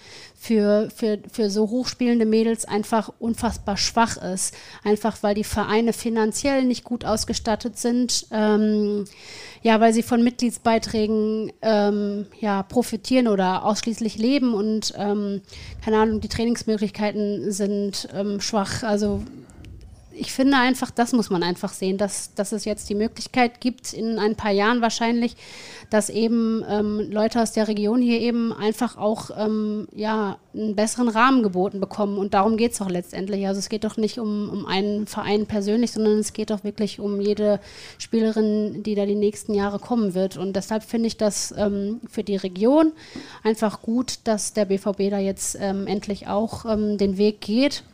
[0.44, 4.54] für, für, für so hochspielende Mädels einfach unfassbar schwach ist.
[4.84, 8.26] Einfach weil die Vereine finanziell nicht gut ausgestattet sind.
[8.30, 9.06] Ähm,
[9.64, 15.40] ja, weil sie von Mitgliedsbeiträgen ähm, ja, profitieren oder ausschließlich leben und ähm,
[15.82, 18.82] keine Ahnung, die Trainingsmöglichkeiten sind ähm, schwach.
[18.82, 19.22] Also
[20.16, 23.92] ich finde einfach, das muss man einfach sehen, dass, dass es jetzt die Möglichkeit gibt,
[23.92, 25.36] in ein paar Jahren wahrscheinlich,
[25.90, 31.08] dass eben ähm, Leute aus der Region hier eben einfach auch ähm, ja, einen besseren
[31.08, 32.18] Rahmen geboten bekommen.
[32.18, 33.46] Und darum geht es auch letztendlich.
[33.46, 37.00] Also es geht doch nicht um, um einen Verein persönlich, sondern es geht doch wirklich
[37.00, 37.60] um jede
[37.98, 40.36] Spielerin, die da die nächsten Jahre kommen wird.
[40.36, 42.92] Und deshalb finde ich das ähm, für die Region
[43.42, 47.84] einfach gut, dass der BVB da jetzt ähm, endlich auch ähm, den Weg geht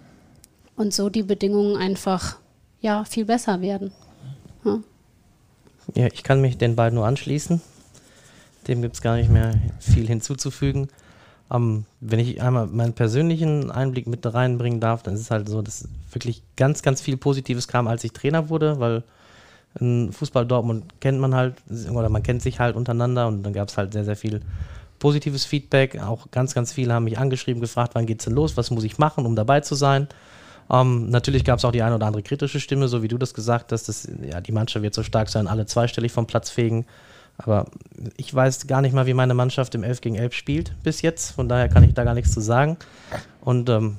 [0.80, 2.36] und so die Bedingungen einfach
[2.80, 3.92] ja viel besser werden.
[4.64, 4.78] Ja.
[5.94, 7.60] ja, ich kann mich den beiden nur anschließen.
[8.66, 10.88] Dem gibt es gar nicht mehr viel hinzuzufügen.
[11.52, 15.60] Ähm, wenn ich einmal meinen persönlichen Einblick mit reinbringen darf, dann ist es halt so,
[15.60, 19.02] dass wirklich ganz, ganz viel Positives kam, als ich Trainer wurde, weil
[19.78, 21.56] in Fußball Dortmund kennt man halt,
[21.92, 24.40] oder man kennt sich halt untereinander und dann gab es halt sehr, sehr viel
[24.98, 26.00] positives Feedback.
[26.02, 28.96] Auch ganz, ganz viele haben mich angeschrieben, gefragt, wann geht's denn los, was muss ich
[28.96, 30.08] machen, um dabei zu sein.
[30.70, 33.35] Ähm, natürlich gab es auch die eine oder andere kritische Stimme, so wie du das
[33.35, 36.87] gesagt hast, dass ja, die Mannschaft wird so stark sein, alle zweistellig vom Platz fegen.
[37.38, 37.66] Aber
[38.16, 41.33] ich weiß gar nicht mal, wie meine Mannschaft im 11 gegen 11 spielt bis jetzt.
[41.33, 42.76] Von daher kann ich da gar nichts zu sagen.
[43.40, 43.96] Und ähm,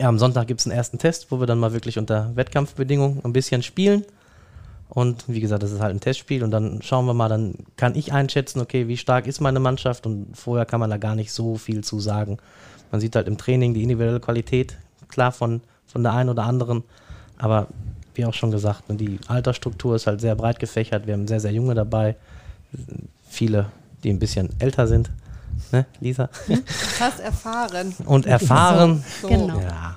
[0.00, 3.24] ja, am Sonntag gibt es einen ersten Test, wo wir dann mal wirklich unter Wettkampfbedingungen
[3.24, 4.04] ein bisschen spielen.
[4.88, 7.94] Und wie gesagt, das ist halt ein Testspiel und dann schauen wir mal, dann kann
[7.94, 11.32] ich einschätzen, okay, wie stark ist meine Mannschaft und vorher kann man da gar nicht
[11.32, 12.36] so viel zu sagen.
[12.90, 14.76] Man sieht halt im Training die individuelle Qualität,
[15.08, 16.82] klar von, von der einen oder anderen,
[17.38, 17.68] aber
[18.14, 21.40] wie auch schon gesagt, ne, die Altersstruktur ist halt sehr breit gefächert, wir haben sehr,
[21.40, 22.16] sehr junge dabei,
[23.28, 23.66] viele,
[24.02, 25.10] die ein bisschen älter sind,
[25.70, 26.28] ne, Lisa?
[26.66, 27.94] Fast erfahren.
[28.04, 29.04] Und erfahren.
[29.20, 29.34] So, so.
[29.34, 29.60] Genau.
[29.60, 29.96] Ja.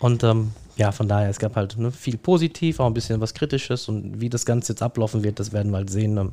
[0.00, 3.34] Und ähm, ja, von daher, es gab halt ne, viel positiv, auch ein bisschen was
[3.34, 6.16] Kritisches und wie das Ganze jetzt ablaufen wird, das werden wir halt sehen.
[6.16, 6.32] Dann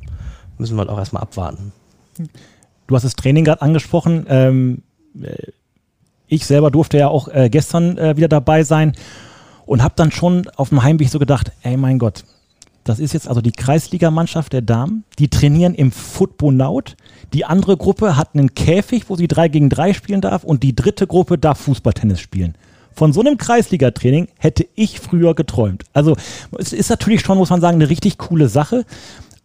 [0.58, 1.72] müssen wir halt auch erstmal abwarten.
[2.86, 4.26] Du hast das Training gerade angesprochen.
[4.28, 4.82] Ähm,
[5.22, 5.52] äh,
[6.30, 8.94] ich selber durfte ja auch äh, gestern äh, wieder dabei sein
[9.66, 12.24] und habe dann schon auf dem Heimweg so gedacht, ey mein Gott,
[12.84, 16.96] das ist jetzt also die Kreisligamannschaft der Damen, die trainieren im Footbonaut.
[17.34, 20.74] Die andere Gruppe hat einen Käfig, wo sie drei gegen drei spielen darf und die
[20.74, 22.54] dritte Gruppe darf Fußballtennis spielen.
[22.92, 25.84] Von so einem Kreisliga-Training hätte ich früher geträumt.
[25.92, 26.16] Also
[26.58, 28.84] es ist natürlich schon, muss man sagen, eine richtig coole Sache.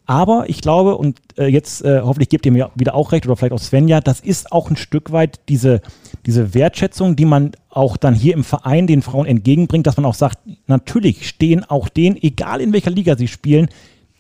[0.06, 3.36] Aber ich glaube, und äh, jetzt äh, hoffentlich gebt ihr mir wieder auch recht oder
[3.36, 5.82] vielleicht auch Svenja, das ist auch ein Stück weit diese,
[6.26, 10.14] diese Wertschätzung, die man auch dann hier im Verein den Frauen entgegenbringt, dass man auch
[10.14, 10.38] sagt,
[10.68, 13.70] natürlich stehen auch denen, egal in welcher Liga sie spielen,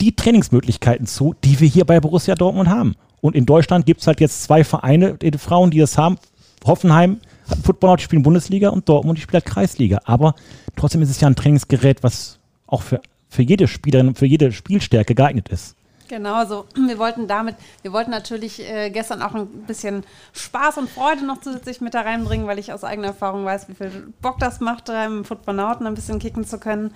[0.02, 2.96] die Trainingsmöglichkeiten zu, die wir hier bei Borussia Dortmund haben.
[3.22, 6.18] Und in Deutschland gibt es halt jetzt zwei Vereine, die Frauen, die das haben.
[6.66, 7.20] Hoffenheim
[7.50, 10.00] hat Footballer, die spielen Bundesliga und Dortmund, die spielt halt Kreisliga.
[10.06, 10.36] Aber
[10.76, 15.16] trotzdem ist es ja ein Trainingsgerät, was auch für, für jede Spielerin, für jede Spielstärke
[15.16, 15.75] geeignet ist.
[16.08, 20.90] Genau, also wir wollten damit, wir wollten natürlich äh, gestern auch ein bisschen Spaß und
[20.90, 24.40] Freude noch zusätzlich mit da reinbringen, weil ich aus eigener Erfahrung weiß, wie viel Bock
[24.40, 26.94] das macht, da im Footballnauten ein bisschen kicken zu können.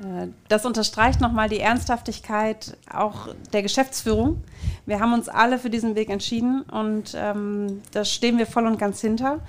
[0.00, 4.42] Äh, das unterstreicht nochmal die Ernsthaftigkeit auch der Geschäftsführung.
[4.86, 8.78] Wir haben uns alle für diesen Weg entschieden und ähm, da stehen wir voll und
[8.78, 9.40] ganz hinter.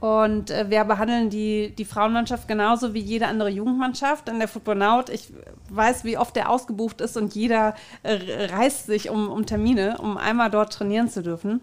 [0.00, 4.28] Und äh, wir behandeln die, die Frauenmannschaft genauso wie jede andere Jugendmannschaft.
[4.28, 5.32] In der Footballnaut, ich
[5.70, 10.16] weiß, wie oft der ausgebucht ist und jeder äh, reißt sich um, um Termine, um
[10.16, 11.60] einmal dort trainieren zu dürfen.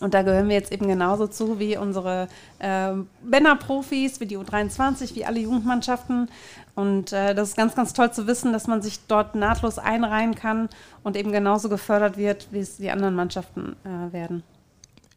[0.00, 2.92] Und da gehören wir jetzt eben genauso zu wie unsere äh,
[3.22, 6.28] Männerprofis, wie die U23, wie alle Jugendmannschaften.
[6.74, 10.34] Und äh, das ist ganz, ganz toll zu wissen, dass man sich dort nahtlos einreihen
[10.34, 10.70] kann
[11.02, 14.42] und eben genauso gefördert wird, wie es die anderen Mannschaften äh, werden.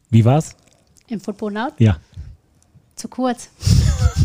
[0.10, 0.58] Wie war's?
[1.08, 1.73] Im Footballnaut?
[1.79, 1.97] Ja.
[2.95, 3.49] Zu kurz.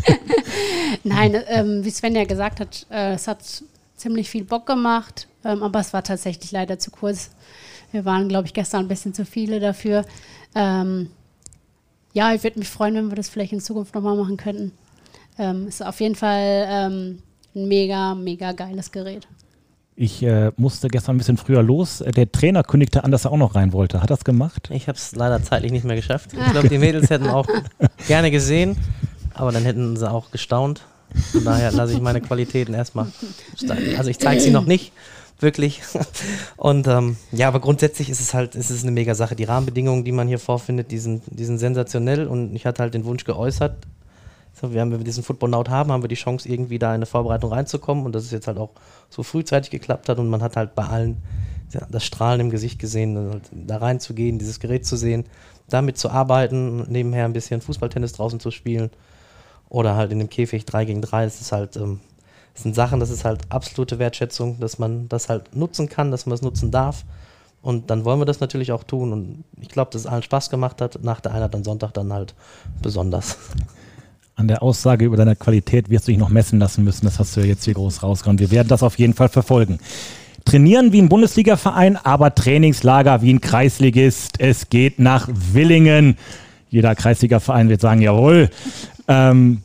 [1.05, 3.63] Nein, ähm, wie Sven ja gesagt hat, äh, es hat
[3.97, 7.31] ziemlich viel Bock gemacht, ähm, aber es war tatsächlich leider zu kurz.
[7.93, 10.05] Wir waren, glaube ich, gestern ein bisschen zu viele dafür.
[10.55, 11.11] Ähm,
[12.13, 14.73] ja, ich würde mich freuen, wenn wir das vielleicht in Zukunft nochmal machen könnten.
[15.39, 17.23] Ähm, ist auf jeden Fall ähm,
[17.55, 19.27] ein mega, mega geiles Gerät.
[20.01, 22.05] Ich äh, musste gestern ein bisschen früher los.
[22.07, 24.01] Der Trainer kündigte an, dass er auch noch rein wollte.
[24.01, 24.71] Hat er das gemacht?
[24.71, 26.31] Ich habe es leider zeitlich nicht mehr geschafft.
[26.35, 27.49] Ich glaube, die Mädels hätten auch
[28.07, 28.77] gerne gesehen,
[29.35, 30.83] aber dann hätten sie auch gestaunt.
[31.33, 33.09] Von daher lasse ich meine Qualitäten erstmal.
[33.97, 34.93] Also ich zeige sie noch nicht,
[35.41, 35.83] wirklich.
[36.57, 39.35] Und ähm, ja, aber grundsätzlich ist es halt, ist es eine mega Sache.
[39.35, 42.95] Die Rahmenbedingungen, die man hier vorfindet, die sind, die sind sensationell und ich hatte halt
[42.95, 43.75] den Wunsch geäußert,
[44.61, 46.91] so, wir haben, wenn wir diesen Football Note haben, haben wir die Chance, irgendwie da
[46.91, 48.71] in eine Vorbereitung reinzukommen und dass es jetzt halt auch
[49.09, 51.23] so frühzeitig geklappt hat und man hat halt bei allen
[51.91, 55.25] das Strahlen im Gesicht gesehen, halt da reinzugehen, dieses Gerät zu sehen,
[55.69, 58.91] damit zu arbeiten, nebenher ein bisschen Fußballtennis draußen zu spielen
[59.69, 61.25] oder halt in dem Käfig 3 gegen 3.
[61.25, 62.01] Das ist halt, ähm,
[62.55, 66.27] das sind Sachen, das ist halt absolute Wertschätzung, dass man das halt nutzen kann, dass
[66.27, 67.05] man es nutzen darf.
[67.61, 69.13] Und dann wollen wir das natürlich auch tun.
[69.13, 71.03] Und ich glaube, dass es allen Spaß gemacht hat.
[71.03, 72.35] Nach der Einheit am Sonntag dann halt
[72.81, 73.37] besonders.
[74.39, 77.07] An der Aussage über deine Qualität wirst du dich noch messen lassen müssen.
[77.07, 78.39] Das hast du ja jetzt hier groß rausgehauen.
[78.39, 79.81] Wir werden das auf jeden Fall verfolgen.
[80.45, 84.39] Trainieren wie ein Bundesliga-Verein, aber Trainingslager wie ein Kreisligist.
[84.39, 86.17] Es geht nach Willingen.
[86.71, 88.49] Jeder Kreisliga-Verein wird sagen, jawohl.
[89.09, 89.63] Ähm,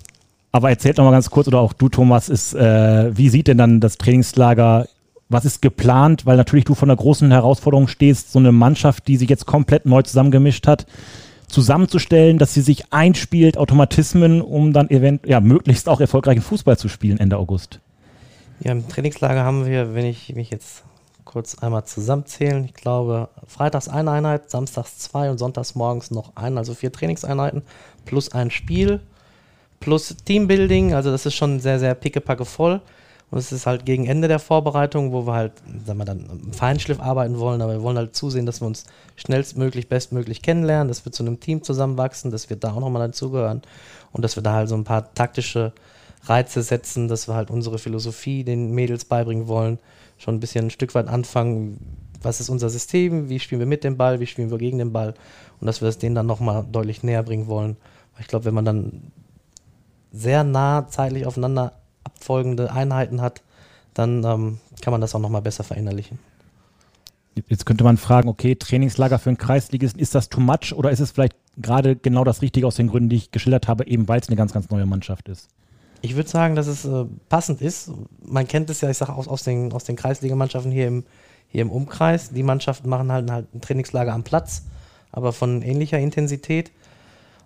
[0.52, 3.60] aber erzählt noch mal ganz kurz, oder auch du, Thomas, ist, äh, wie sieht denn
[3.60, 4.88] dann das Trainingslager
[5.30, 6.26] was ist geplant?
[6.26, 9.86] Weil natürlich du vor einer großen Herausforderung stehst, so eine Mannschaft, die sich jetzt komplett
[9.86, 10.88] neu zusammengemischt hat
[11.54, 16.90] zusammenzustellen, dass sie sich einspielt, Automatismen, um dann event ja, möglichst auch erfolgreichen Fußball zu
[16.90, 17.80] spielen Ende August.
[18.60, 20.84] Ja, im Trainingslager haben wir, wenn ich mich jetzt
[21.26, 22.66] kurz einmal zusammenzählen.
[22.66, 27.62] Ich glaube, freitags eine Einheit, samstags zwei und sonntags morgens noch ein, also vier Trainingseinheiten
[28.06, 29.00] plus ein Spiel
[29.80, 30.94] plus Teambuilding.
[30.94, 32.82] Also das ist schon sehr, sehr pickepacke voll.
[33.34, 35.54] Und es ist halt gegen Ende der Vorbereitung, wo wir halt,
[35.88, 38.86] sagen wir dann, im Feinschliff arbeiten wollen, aber wir wollen halt zusehen, dass wir uns
[39.16, 43.64] schnellstmöglich, bestmöglich kennenlernen, dass wir zu einem Team zusammenwachsen, dass wir da auch nochmal dazugehören
[44.12, 45.74] und dass wir da halt so ein paar taktische
[46.26, 49.80] Reize setzen, dass wir halt unsere Philosophie den Mädels beibringen wollen,
[50.20, 51.80] schon ein bisschen ein Stück weit anfangen,
[52.22, 54.94] was ist unser System, wie spielen wir mit dem Ball, wie spielen wir gegen den
[54.94, 55.16] Ball
[55.60, 57.78] und dass wir es denen dann nochmal deutlich näher bringen wollen.
[58.20, 59.12] Ich glaube, wenn man dann
[60.12, 61.74] sehr nah zeitlich aufeinander
[62.24, 63.42] abfolgende Einheiten hat,
[63.94, 66.20] dann ähm, kann man das auch nochmal besser verinnerlichen.
[67.50, 71.00] Jetzt könnte man fragen, okay, Trainingslager für einen Kreisligisten, ist das too much oder ist
[71.00, 74.20] es vielleicht gerade genau das Richtige aus den Gründen, die ich geschildert habe, eben weil
[74.20, 75.50] es eine ganz, ganz neue Mannschaft ist?
[76.02, 77.92] Ich würde sagen, dass es äh, passend ist.
[78.24, 81.04] Man kennt es ja, ich sage aus, aus den, aus den Kreisligamannschaften hier im,
[81.48, 82.30] hier im Umkreis.
[82.30, 84.64] Die Mannschaften machen halt, halt ein Trainingslager am Platz,
[85.12, 86.72] aber von ähnlicher Intensität.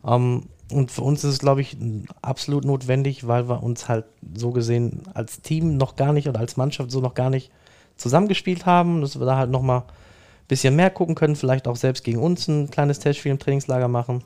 [0.05, 1.77] Ähm, und für uns ist es, glaube ich,
[2.21, 6.57] absolut notwendig, weil wir uns halt so gesehen als Team noch gar nicht oder als
[6.57, 7.51] Mannschaft so noch gar nicht
[7.95, 12.03] zusammengespielt haben, dass wir da halt nochmal ein bisschen mehr gucken können, vielleicht auch selbst
[12.03, 14.23] gegen uns ein kleines Testspiel im Trainingslager machen.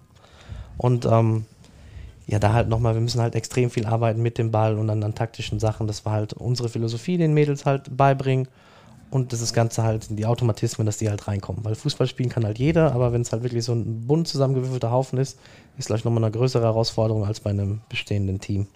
[0.78, 1.46] Und ähm,
[2.26, 5.04] ja, da halt nochmal, wir müssen halt extrem viel arbeiten mit dem Ball und dann
[5.04, 8.48] an taktischen Sachen, dass wir halt unsere Philosophie den Mädels halt beibringen
[9.12, 11.64] und das Ganze halt die Automatismen, dass die halt reinkommen.
[11.64, 14.90] Weil Fußball spielen kann halt jeder, aber wenn es halt wirklich so ein bunt zusammengewürfelter
[14.90, 15.38] Haufen ist,
[15.78, 18.68] ist vielleicht nochmal eine größere Herausforderung als bei einem bestehenden Team.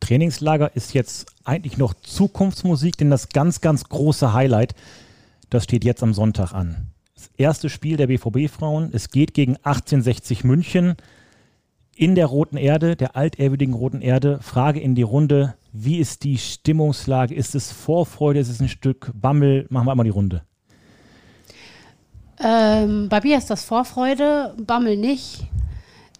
[0.00, 4.74] Trainingslager ist jetzt eigentlich noch Zukunftsmusik, denn das ganz, ganz große Highlight,
[5.50, 6.88] das steht jetzt am Sonntag an.
[7.14, 8.90] Das erste Spiel der BVB-Frauen.
[8.92, 10.96] Es geht gegen 1860 München
[11.98, 14.38] in der Roten Erde, der altehrwürdigen Roten Erde.
[14.42, 15.54] Frage in die Runde.
[15.72, 17.34] Wie ist die Stimmungslage?
[17.34, 18.40] Ist es Vorfreude?
[18.40, 19.66] Ist es ein Stück Bammel?
[19.70, 20.42] Machen wir einmal die Runde.
[22.40, 25.46] Ähm, bei mir ist das Vorfreude, Bammel nicht.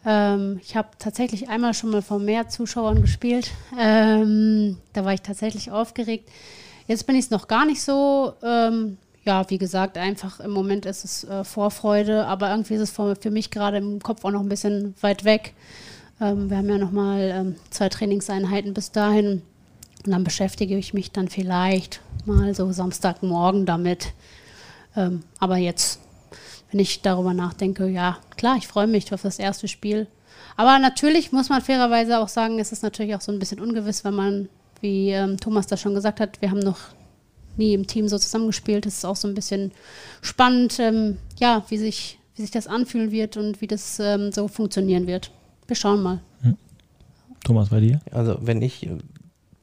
[0.06, 3.50] Ähm, ich habe tatsächlich einmal schon mal vor mehr Zuschauern gespielt.
[3.78, 6.30] Ähm, da war ich tatsächlich aufgeregt.
[6.86, 8.34] Jetzt bin ich es noch gar nicht so.
[9.24, 13.16] Ja, wie gesagt, einfach im Moment ist es äh, Vorfreude, aber irgendwie ist es für,
[13.16, 15.54] für mich gerade im Kopf auch noch ein bisschen weit weg.
[16.20, 19.42] Ähm, wir haben ja noch mal ähm, zwei Trainingseinheiten bis dahin.
[20.04, 24.12] Und dann beschäftige ich mich dann vielleicht mal so Samstagmorgen damit.
[24.94, 26.00] Ähm, aber jetzt,
[26.70, 30.06] wenn ich darüber nachdenke, ja, klar, ich freue mich auf das erste Spiel.
[30.56, 34.04] Aber natürlich muss man fairerweise auch sagen, es ist natürlich auch so ein bisschen ungewiss,
[34.04, 34.48] wenn man,
[34.82, 36.78] wie ähm, Thomas das schon gesagt hat, wir haben noch
[37.56, 38.86] nie im Team so zusammengespielt.
[38.86, 39.72] Es ist auch so ein bisschen
[40.22, 44.48] spannend, ähm, ja, wie sich, wie sich das anfühlen wird und wie das ähm, so
[44.48, 45.30] funktionieren wird
[45.66, 46.20] wir schauen mal.
[46.42, 46.56] Hm.
[47.44, 48.00] Thomas, bei dir?
[48.10, 48.98] Also, wenn ich äh,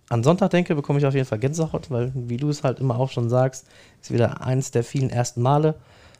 [0.09, 2.99] an Sonntag denke, bekomme ich auf jeden Fall Gänsehaut, weil, wie du es halt immer
[2.99, 3.67] auch schon sagst,
[4.01, 5.75] ist wieder eins der vielen ersten Male.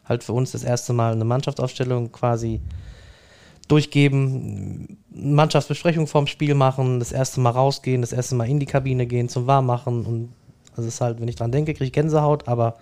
[0.06, 2.60] Halt für uns das erste Mal eine Mannschaftsaufstellung quasi
[3.68, 9.06] durchgeben, Mannschaftsbesprechung vorm Spiel machen, das erste Mal rausgehen, das erste Mal in die Kabine
[9.06, 10.30] gehen, zum Warmmachen und
[10.76, 12.76] das ist halt, wenn ich dran denke, kriege ich Gänsehaut, aber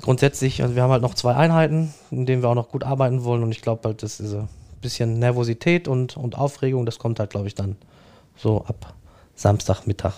[0.00, 3.24] grundsätzlich, also wir haben halt noch zwei Einheiten, in denen wir auch noch gut arbeiten
[3.24, 4.36] wollen und ich glaube halt, das ist
[4.82, 7.76] bisschen Nervosität und, und Aufregung, das kommt halt, glaube ich, dann
[8.36, 8.94] so ab
[9.34, 10.12] Samstagmittag.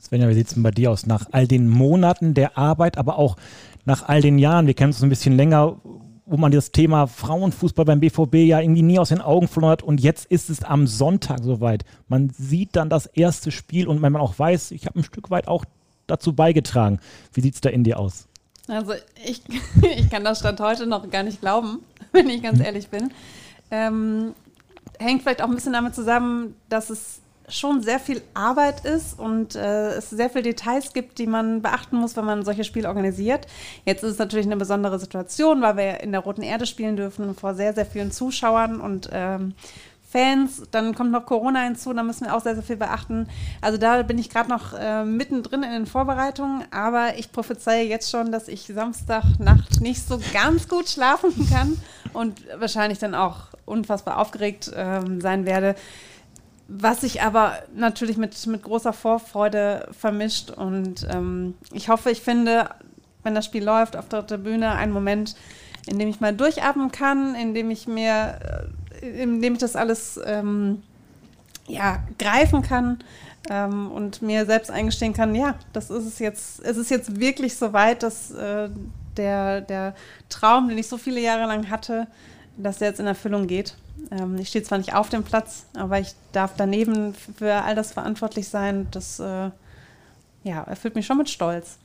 [0.00, 1.06] Svenja, wie sieht es denn bei dir aus?
[1.06, 3.36] Nach all den Monaten der Arbeit, aber auch
[3.84, 5.76] nach all den Jahren, wir kennen uns ein bisschen länger,
[6.30, 9.82] wo man das Thema Frauenfußball beim BVB ja irgendwie nie aus den Augen verloren hat
[9.82, 11.84] und jetzt ist es am Sonntag soweit.
[12.06, 15.30] Man sieht dann das erste Spiel und wenn man auch weiß, ich habe ein Stück
[15.30, 15.64] weit auch
[16.06, 17.00] dazu beigetragen.
[17.32, 18.28] Wie sieht es da in dir aus?
[18.68, 18.92] Also
[19.24, 19.42] ich,
[19.96, 21.80] ich kann das Stand heute noch gar nicht glauben,
[22.12, 23.10] wenn ich ganz ehrlich bin.
[23.72, 24.32] Ähm,
[25.00, 27.19] hängt vielleicht auch ein bisschen damit zusammen, dass es
[27.50, 31.96] schon sehr viel Arbeit ist und äh, es sehr viele Details gibt, die man beachten
[31.96, 33.46] muss, wenn man solche Spiele organisiert.
[33.84, 37.34] Jetzt ist es natürlich eine besondere Situation, weil wir in der Roten Erde spielen dürfen
[37.34, 39.54] vor sehr, sehr vielen Zuschauern und ähm,
[40.10, 43.28] Fans, dann kommt noch Corona hinzu, da müssen wir auch sehr, sehr viel beachten.
[43.60, 48.10] Also da bin ich gerade noch äh, mittendrin in den Vorbereitungen, aber ich prophezeie jetzt
[48.10, 51.80] schon, dass ich Samstagnacht nicht so ganz gut schlafen kann
[52.12, 55.76] und wahrscheinlich dann auch unfassbar aufgeregt ähm, sein werde.
[56.72, 62.70] Was sich aber natürlich mit, mit großer Vorfreude vermischt und ähm, ich hoffe, ich finde,
[63.24, 65.34] wenn das Spiel läuft, auf der Bühne einen Moment,
[65.86, 68.66] in dem ich mal durchatmen kann, in dem ich mir äh,
[69.00, 70.82] indem ich das alles ähm,
[71.66, 72.98] ja, greifen kann
[73.48, 77.56] ähm, und mir selbst eingestehen kann, ja, das ist es jetzt, es ist jetzt wirklich
[77.56, 78.68] so weit, dass äh,
[79.16, 79.94] der, der
[80.28, 82.06] Traum, den ich so viele Jahre lang hatte,
[82.56, 83.74] dass der jetzt in Erfüllung geht.
[84.10, 87.92] Ähm, ich stehe zwar nicht auf dem Platz, aber ich darf daneben für all das
[87.92, 88.88] verantwortlich sein.
[88.90, 89.50] Das äh,
[90.44, 91.78] ja, erfüllt mich schon mit Stolz.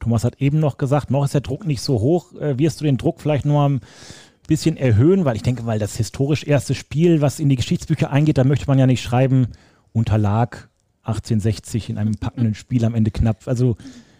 [0.00, 2.32] Thomas hat eben noch gesagt, noch ist der Druck nicht so hoch.
[2.34, 3.80] Äh, wirst du den Druck vielleicht mal ein
[4.46, 5.24] bisschen erhöhen?
[5.24, 8.66] Weil ich denke, weil das historisch erste Spiel, was in die Geschichtsbücher eingeht, da möchte
[8.66, 9.48] man ja nicht schreiben,
[9.92, 10.68] unterlag
[11.02, 13.48] 1860 in einem packenden Spiel am Ende knapp.
[13.48, 13.76] Also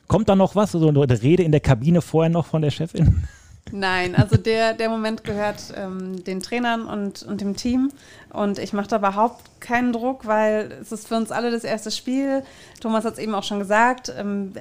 [0.09, 0.75] kommt da noch was?
[0.75, 3.25] Also eine Rede in der Kabine vorher noch von der Chefin?
[3.73, 7.91] Nein, also der, der Moment gehört ähm, den Trainern und, und dem Team.
[8.31, 11.91] Und ich mache da überhaupt keinen Druck, weil es ist für uns alle das erste
[11.91, 12.43] Spiel.
[12.81, 14.13] Thomas hat es eben auch schon gesagt.
[14.17, 14.53] Ähm,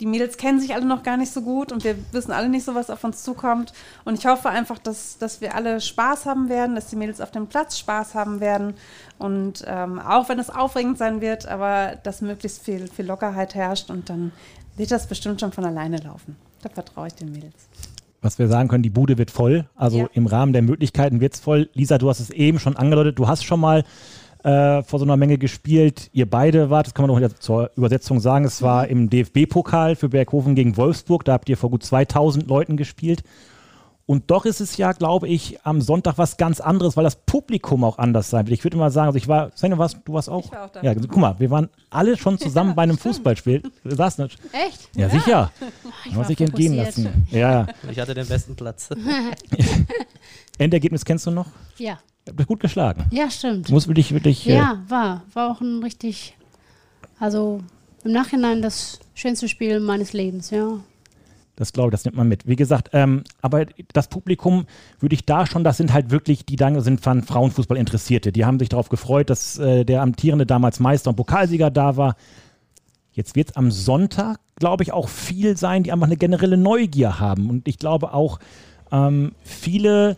[0.00, 2.64] die Mädels kennen sich alle noch gar nicht so gut und wir wissen alle nicht
[2.64, 3.72] so, was auf uns zukommt.
[4.04, 7.32] Und ich hoffe einfach, dass, dass wir alle Spaß haben werden, dass die Mädels auf
[7.32, 8.74] dem Platz Spaß haben werden.
[9.18, 13.90] Und ähm, auch wenn es aufregend sein wird, aber dass möglichst viel, viel Lockerheit herrscht
[13.90, 14.32] und dann
[14.76, 16.36] wird das bestimmt schon von alleine laufen.
[16.62, 17.68] Da vertraue ich den Mädels
[18.20, 19.66] was wir sagen können, die Bude wird voll.
[19.76, 20.08] Also ja.
[20.12, 21.68] im Rahmen der Möglichkeiten wird es voll.
[21.74, 23.84] Lisa, du hast es eben schon angedeutet, du hast schon mal
[24.42, 26.10] äh, vor so einer Menge gespielt.
[26.12, 28.90] Ihr beide wart, das kann man noch zur Übersetzung sagen, es war mhm.
[28.90, 31.24] im DFB-Pokal für Berghofen gegen Wolfsburg.
[31.24, 33.22] Da habt ihr vor gut 2000 Leuten gespielt.
[34.08, 37.84] Und doch ist es ja, glaube ich, am Sonntag was ganz anderes, weil das Publikum
[37.84, 38.58] auch anders sein wird.
[38.58, 40.46] Ich würde immer sagen, also ich war, Svenja, was, du warst auch?
[40.46, 40.82] Ich war auch da.
[40.82, 43.16] Ja, guck mal, wir waren alle schon zusammen ja, bei einem stimmt.
[43.16, 43.62] Fußballspiel.
[43.84, 44.38] Du warst nicht.
[44.52, 44.88] Echt?
[44.96, 45.10] Ja, ja.
[45.10, 45.52] sicher.
[46.06, 47.26] Ich muss sich entgehen lassen.
[47.30, 47.66] Ja.
[47.90, 48.88] Ich hatte den besten Platz.
[50.58, 51.46] Endergebnis kennst du noch?
[51.76, 51.98] Ja.
[52.24, 53.04] Du bist gut geschlagen.
[53.10, 53.68] Ja, stimmt.
[53.68, 54.46] Du musst wirklich, wirklich.
[54.46, 55.22] Ja, äh, war.
[55.34, 56.34] War auch ein richtig,
[57.20, 57.60] also
[58.04, 60.78] im Nachhinein das schönste Spiel meines Lebens, ja.
[61.58, 62.46] Das glaube ich, das nimmt man mit.
[62.46, 64.66] Wie gesagt, ähm, aber das Publikum
[65.00, 68.30] würde ich da schon, das sind halt wirklich, die da sind von Frauenfußball Interessierte.
[68.30, 72.14] Die haben sich darauf gefreut, dass äh, der amtierende damals Meister und Pokalsieger da war.
[73.12, 77.18] Jetzt wird es am Sonntag, glaube ich, auch viel sein, die einfach eine generelle Neugier
[77.18, 77.50] haben.
[77.50, 78.38] Und ich glaube auch,
[78.92, 80.16] ähm, viele,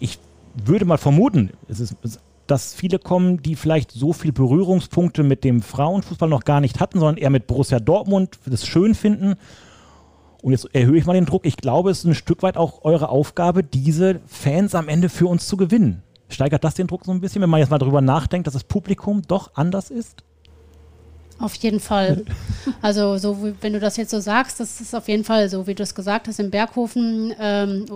[0.00, 0.18] ich
[0.56, 1.94] würde mal vermuten, es ist,
[2.48, 6.98] dass viele kommen, die vielleicht so viele Berührungspunkte mit dem Frauenfußball noch gar nicht hatten,
[6.98, 9.36] sondern eher mit Borussia Dortmund das schön finden
[10.46, 11.44] und jetzt erhöhe ich mal den Druck.
[11.44, 15.26] Ich glaube, es ist ein Stück weit auch eure Aufgabe, diese Fans am Ende für
[15.26, 16.04] uns zu gewinnen.
[16.28, 18.62] Steigert das den Druck so ein bisschen, wenn man jetzt mal darüber nachdenkt, dass das
[18.62, 20.22] Publikum doch anders ist?
[21.40, 22.24] Auf jeden Fall.
[22.80, 25.66] Also, so wie, wenn du das jetzt so sagst, das ist auf jeden Fall so,
[25.66, 27.34] wie du es gesagt hast, im Berghofen.
[27.40, 27.86] Ähm,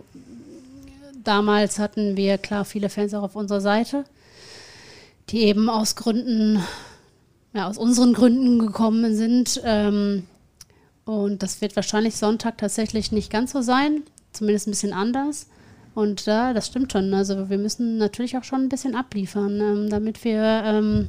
[1.23, 4.05] damals hatten wir klar viele Fans auch auf unserer Seite,
[5.29, 6.59] die eben aus Gründen,
[7.53, 9.61] ja, aus unseren Gründen gekommen sind.
[9.65, 10.25] Ähm,
[11.05, 15.47] und das wird wahrscheinlich Sonntag tatsächlich nicht ganz so sein, zumindest ein bisschen anders.
[15.95, 17.13] Und ja, das stimmt schon.
[17.15, 21.09] Also wir müssen natürlich auch schon ein bisschen abliefern, ähm, damit wir ähm,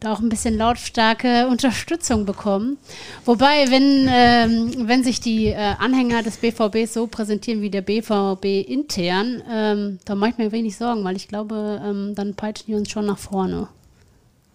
[0.00, 2.78] da auch ein bisschen lautstarke Unterstützung bekommen.
[3.24, 8.68] Wobei, wenn, ähm, wenn sich die äh, Anhänger des BVB so präsentieren wie der BVB
[8.68, 12.74] intern, ähm, da mache ich mir wenig Sorgen, weil ich glaube, ähm, dann peitschen die
[12.74, 13.68] uns schon nach vorne.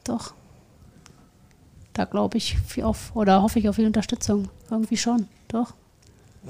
[0.04, 0.34] Doch
[1.98, 4.50] da glaube ich viel auf oder hoffe ich auf viel Unterstützung.
[4.70, 5.74] Irgendwie schon, doch.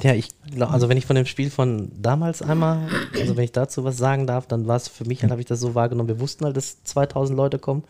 [0.01, 2.87] Ja, ich glaube, also wenn ich von dem Spiel von damals einmal,
[3.17, 5.47] also wenn ich dazu was sagen darf, dann war es für mich, dann habe ich
[5.47, 7.83] das so wahrgenommen, wir wussten halt, dass 2000 Leute kommen,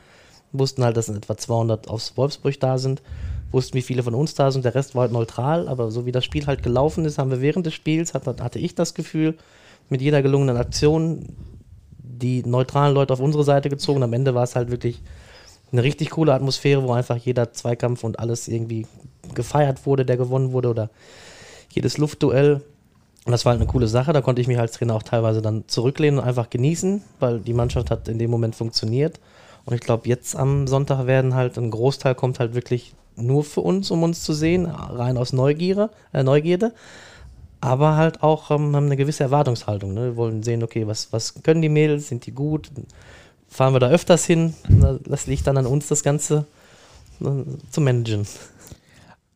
[0.53, 3.01] wussten halt, dass etwa 200 aus Wolfsburg da sind,
[3.51, 6.11] wussten, wie viele von uns da sind, der Rest war halt neutral, aber so wie
[6.11, 9.35] das Spiel halt gelaufen ist, haben wir während des Spiels, hat, hatte ich das Gefühl,
[9.89, 11.35] mit jeder gelungenen Aktion
[11.97, 15.01] die neutralen Leute auf unsere Seite gezogen, am Ende war es halt wirklich
[15.71, 18.87] eine richtig coole Atmosphäre, wo einfach jeder Zweikampf und alles irgendwie
[19.33, 20.89] gefeiert wurde, der gewonnen wurde oder
[21.69, 22.61] jedes Luftduell.
[23.25, 24.13] Und das war halt eine coole Sache.
[24.13, 27.53] Da konnte ich mich als Trainer auch teilweise dann zurücklehnen und einfach genießen, weil die
[27.53, 29.19] Mannschaft hat in dem Moment funktioniert.
[29.65, 33.61] Und ich glaube, jetzt am Sonntag werden halt ein Großteil kommt halt wirklich nur für
[33.61, 36.73] uns, um uns zu sehen, rein aus Neugierde, äh, Neugierde.
[37.59, 39.93] Aber halt auch ähm, haben eine gewisse Erwartungshaltung.
[39.93, 40.03] Ne?
[40.03, 42.69] Wir wollen sehen, okay, was, was können die Mädels, sind die gut?
[43.47, 44.53] Fahren wir da öfters hin.
[45.05, 46.45] Das liegt dann an uns, das Ganze
[47.71, 48.25] zu managen.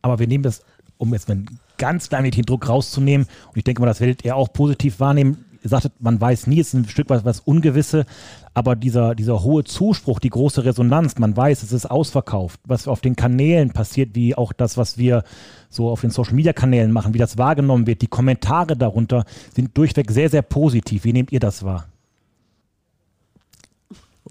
[0.02, 0.62] Aber wir nehmen das,
[0.98, 4.36] um jetzt einen ganz klein den Druck rauszunehmen, und ich denke mal, das werdet ihr
[4.36, 5.44] auch positiv wahrnehmen.
[5.64, 8.04] Ihr sagtet, man weiß nie, es ist ein Stück weit was Ungewisse,
[8.52, 12.60] aber dieser, dieser hohe Zuspruch, die große Resonanz, man weiß, es ist ausverkauft.
[12.64, 15.22] Was auf den Kanälen passiert, wie auch das, was wir
[15.70, 19.76] so auf den Social Media Kanälen machen, wie das wahrgenommen wird, die Kommentare darunter sind
[19.76, 21.04] durchweg sehr, sehr positiv.
[21.04, 21.86] Wie nehmt ihr das wahr?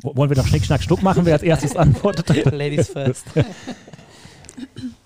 [0.04, 2.46] Wollen wir noch Schnick, Schnack, Stuck machen, wer als erstes antwortet?
[2.52, 3.26] Ladies first.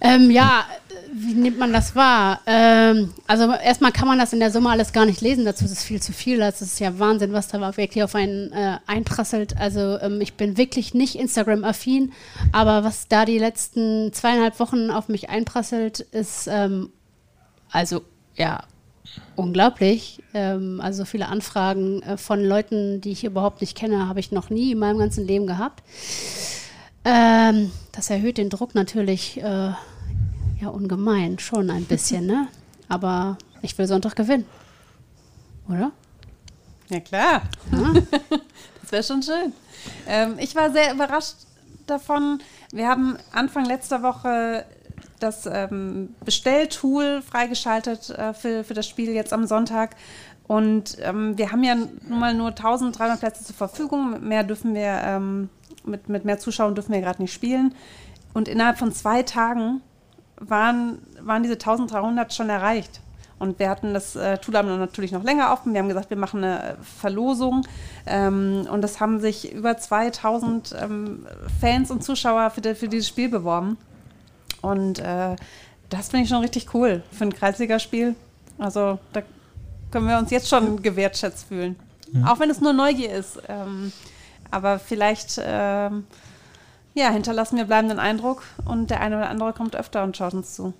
[0.01, 0.65] ähm, ja,
[1.13, 2.41] wie nimmt man das wahr?
[2.45, 5.71] Ähm, also erstmal kann man das in der Summe alles gar nicht lesen, dazu ist
[5.71, 6.39] es viel zu viel.
[6.39, 9.57] Das ist ja Wahnsinn, was da wirklich auf einen äh, einprasselt.
[9.57, 12.11] Also ähm, ich bin wirklich nicht Instagram-affin,
[12.51, 16.89] aber was da die letzten zweieinhalb Wochen auf mich einprasselt, ist ähm,
[17.71, 18.01] also
[18.35, 18.63] ja
[19.35, 20.21] unglaublich.
[20.33, 24.49] Ähm, also viele Anfragen äh, von Leuten, die ich überhaupt nicht kenne, habe ich noch
[24.49, 25.83] nie in meinem ganzen Leben gehabt.
[27.03, 29.71] Ähm, das erhöht den Druck natürlich äh,
[30.61, 32.47] ja ungemein, schon ein bisschen, ne?
[32.87, 34.45] Aber ich will Sonntag gewinnen.
[35.67, 35.91] Oder?
[36.89, 37.41] Ja, klar.
[37.71, 37.93] Ja.
[38.81, 39.51] Das wäre schon schön.
[40.07, 41.37] Ähm, ich war sehr überrascht
[41.87, 42.39] davon.
[42.71, 44.63] Wir haben Anfang letzter Woche
[45.25, 49.95] das ähm, Bestelltool freigeschaltet äh, für, für das Spiel jetzt am Sonntag.
[50.47, 54.11] Und ähm, wir haben ja nun mal nur 1300 Plätze zur Verfügung.
[54.11, 55.49] Mit mehr dürfen wir, ähm,
[55.83, 57.73] mit, mit mehr Zuschauern dürfen wir gerade nicht spielen.
[58.33, 59.81] Und innerhalb von zwei Tagen
[60.37, 63.01] waren, waren diese 1300 schon erreicht.
[63.37, 65.73] Und wir hatten das äh, Tool natürlich noch länger offen.
[65.73, 67.67] Wir haben gesagt, wir machen eine Verlosung.
[68.05, 71.25] Ähm, und es haben sich über 2000 ähm,
[71.59, 73.77] Fans und Zuschauer für, die, für dieses Spiel beworben.
[74.65, 75.35] Und äh,
[75.89, 78.15] das finde ich schon richtig cool für ein Kreisligaspiel.
[78.57, 79.21] Also da
[79.91, 81.75] können wir uns jetzt schon gewertschätzt fühlen.
[82.25, 83.39] Auch wenn es nur Neugier ist.
[83.49, 83.91] Ähm,
[84.51, 86.05] aber vielleicht ähm,
[86.95, 90.55] ja, hinterlassen wir bleibenden Eindruck und der eine oder andere kommt öfter und schaut uns
[90.55, 90.73] zu.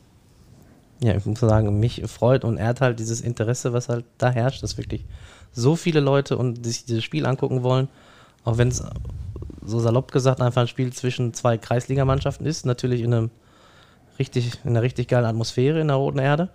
[1.03, 4.63] Ja, ich muss sagen, mich freut und ehrt halt dieses Interesse, was halt da herrscht,
[4.63, 5.03] dass wirklich
[5.51, 7.89] so viele Leute und sich dieses Spiel angucken wollen,
[8.45, 8.81] auch wenn es
[9.65, 13.31] so salopp gesagt einfach ein Spiel zwischen zwei Kreisligamannschaften ist, natürlich in einem
[14.19, 16.49] richtig, in einer richtig geilen Atmosphäre in der Roten Erde.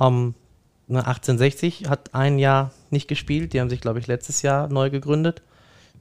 [0.00, 0.34] Ähm,
[0.86, 4.90] ne, 1860 hat ein Jahr nicht gespielt, die haben sich, glaube ich, letztes Jahr neu
[4.90, 5.42] gegründet.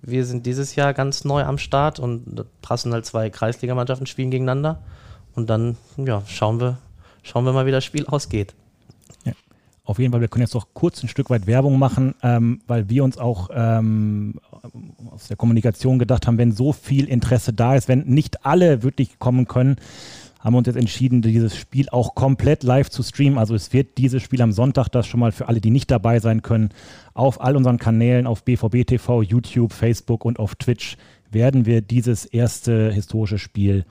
[0.02, 4.32] Wir sind dieses Jahr ganz neu am Start und da passen halt zwei Kreisligamannschaften spielen
[4.32, 4.82] gegeneinander.
[5.36, 6.78] Und dann, ja, schauen wir,
[7.24, 8.54] schauen wir mal, wie das Spiel ausgeht.
[9.88, 12.90] Auf jeden Fall, wir können jetzt noch kurz ein Stück weit Werbung machen, ähm, weil
[12.90, 14.36] wir uns auch ähm,
[15.12, 19.18] aus der Kommunikation gedacht haben, wenn so viel Interesse da ist, wenn nicht alle wirklich
[19.18, 19.78] kommen können,
[20.40, 23.38] haben wir uns jetzt entschieden, dieses Spiel auch komplett live zu streamen.
[23.38, 26.20] Also es wird dieses Spiel am Sonntag, das schon mal für alle, die nicht dabei
[26.20, 26.70] sein können,
[27.14, 30.98] auf all unseren Kanälen, auf BVB TV, YouTube, Facebook und auf Twitch
[31.32, 33.86] werden wir dieses erste historische Spiel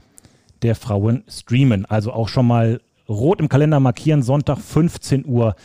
[0.62, 1.84] der Frauen streamen.
[1.84, 5.56] Also auch schon mal rot im Kalender markieren, Sonntag 15 Uhr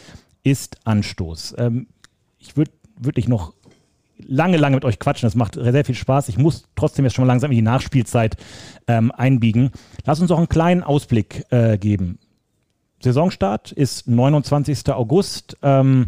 [0.43, 1.55] ist Anstoß.
[1.57, 1.87] Ähm,
[2.39, 3.53] ich würde wirklich noch
[4.27, 5.27] lange, lange mit euch quatschen.
[5.27, 6.29] Das macht sehr viel Spaß.
[6.29, 8.37] Ich muss trotzdem jetzt schon mal langsam in die Nachspielzeit
[8.87, 9.71] ähm, einbiegen.
[10.05, 12.19] Lass uns noch einen kleinen Ausblick äh, geben.
[13.01, 14.89] Saisonstart ist 29.
[14.89, 15.57] August.
[15.61, 16.07] Ähm,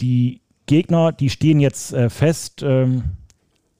[0.00, 2.62] die Gegner, die stehen jetzt äh, fest.
[2.62, 3.04] Ähm,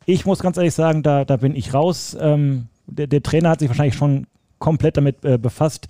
[0.06, 2.16] ich muss ganz ehrlich sagen, da, da bin ich raus.
[2.20, 4.26] Ähm, der, der Trainer hat sich wahrscheinlich schon
[4.58, 5.88] komplett damit äh, befasst.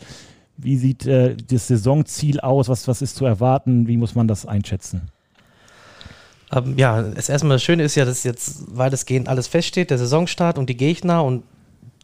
[0.57, 2.68] Wie sieht äh, das Saisonziel aus?
[2.68, 3.88] Was, was ist zu erwarten?
[3.88, 5.11] Wie muss man das einschätzen?
[6.53, 10.59] Ähm, ja, das erstmal das Schöne ist ja, dass jetzt weitestgehend alles feststeht, der Saisonstart
[10.59, 11.44] und die Gegner und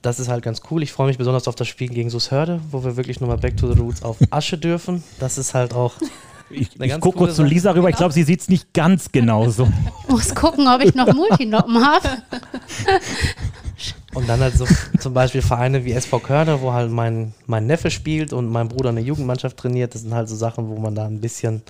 [0.03, 0.83] das ist halt ganz cool.
[0.83, 3.73] Ich freue mich besonders auf das Spiel gegen Sushörde, wo wir wirklich nochmal Back to
[3.73, 5.03] the Roots auf Asche dürfen.
[5.19, 5.95] Das ist halt auch.
[6.49, 7.89] Ich, ich gucke kurz zu Lisa rüber.
[7.89, 9.67] Ich glaube, sie sieht es nicht ganz genauso.
[10.09, 12.09] Muss gucken, ob ich noch Multinoppen habe.
[14.15, 14.65] Und dann halt so
[15.01, 18.91] zum Beispiel Vereine wie SV Körner, wo halt mein, mein Neffe spielt und mein Bruder
[18.91, 19.97] eine Jugendmannschaft trainiert.
[19.97, 21.63] Das sind halt so Sachen, wo man da ein bisschen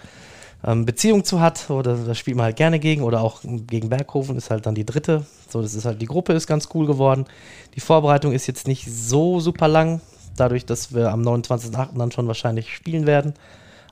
[0.66, 4.36] ähm, Beziehung zu hat oder da spielt man halt gerne gegen oder auch gegen Berghofen
[4.36, 5.24] ist halt dann die dritte.
[5.48, 7.26] So, das ist halt, die Gruppe ist ganz cool geworden.
[7.74, 10.00] Die Vorbereitung ist jetzt nicht so super lang,
[10.36, 11.96] dadurch, dass wir am 29.08.
[11.96, 13.34] dann schon wahrscheinlich spielen werden.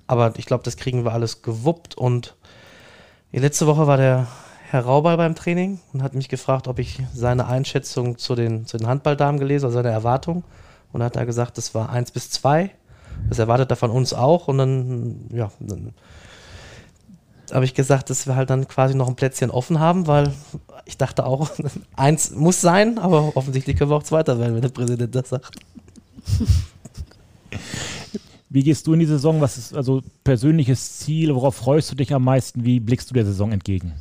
[0.06, 2.34] Aber ich glaube, das kriegen wir alles gewuppt und
[3.32, 4.26] letzte Woche war der
[4.70, 8.76] Herr Rauber beim Training und hat mich gefragt, ob ich seine Einschätzung zu den, zu
[8.76, 10.42] den Handballdamen gelesen, also seine Erwartung.
[10.92, 12.70] Und hat er gesagt, das war 1 bis 2.
[13.28, 14.48] Das erwartet er von uns auch.
[14.48, 15.92] Und dann, ja, dann
[17.52, 20.32] habe ich gesagt, dass wir halt dann quasi noch ein Plätzchen offen haben, weil
[20.86, 21.50] ich dachte auch,
[21.96, 25.56] eins muss sein, aber offensichtlich können wir auch Zweiter werden, wenn der Präsident das sagt.
[28.48, 29.40] Wie gehst du in die Saison?
[29.40, 31.34] Was ist also persönliches Ziel?
[31.34, 32.64] Worauf freust du dich am meisten?
[32.64, 33.92] Wie blickst du der Saison entgegen?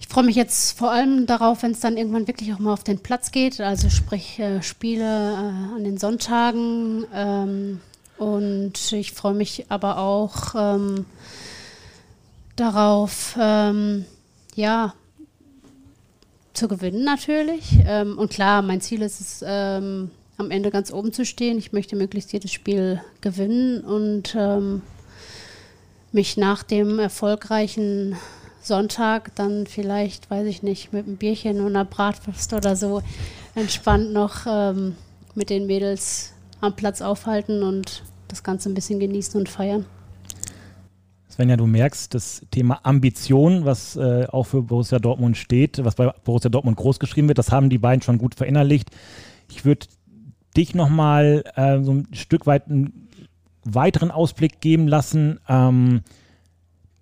[0.00, 2.84] Ich freue mich jetzt vor allem darauf, wenn es dann irgendwann wirklich auch mal auf
[2.84, 7.04] den Platz geht, also sprich äh, Spiele äh, an den Sonntagen.
[7.14, 7.80] Ähm,
[8.18, 11.06] und ich freue mich aber auch ähm,
[12.56, 14.04] darauf, ähm,
[14.54, 14.94] ja,
[16.52, 17.78] zu gewinnen natürlich.
[17.86, 21.58] Ähm, und klar, mein Ziel ist es, ähm, am Ende ganz oben zu stehen.
[21.58, 24.82] Ich möchte möglichst jedes Spiel gewinnen und ähm,
[26.12, 28.16] mich nach dem erfolgreichen
[28.62, 33.02] Sonntag dann vielleicht, weiß ich nicht, mit einem Bierchen und einer Bratwurst oder so
[33.54, 34.96] entspannt noch ähm,
[35.34, 39.84] mit den Mädels am Platz aufhalten und das Ganze ein bisschen genießen und feiern.
[41.30, 46.12] Svenja, du merkst das Thema Ambition, was äh, auch für Borussia Dortmund steht, was bei
[46.24, 48.90] Borussia Dortmund groß geschrieben wird, das haben die beiden schon gut verinnerlicht.
[49.50, 49.86] Ich würde
[50.56, 53.08] dich nochmal äh, so ein Stück weit einen
[53.64, 55.40] weiteren Ausblick geben lassen.
[55.48, 56.02] Ähm,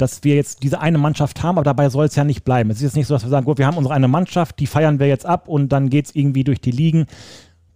[0.02, 2.70] dass wir jetzt diese eine Mannschaft haben, aber dabei soll es ja nicht bleiben.
[2.70, 4.66] Es ist jetzt nicht so, dass wir sagen, gut, wir haben unsere eine Mannschaft, die
[4.66, 7.06] feiern wir jetzt ab und dann geht es irgendwie durch die Ligen.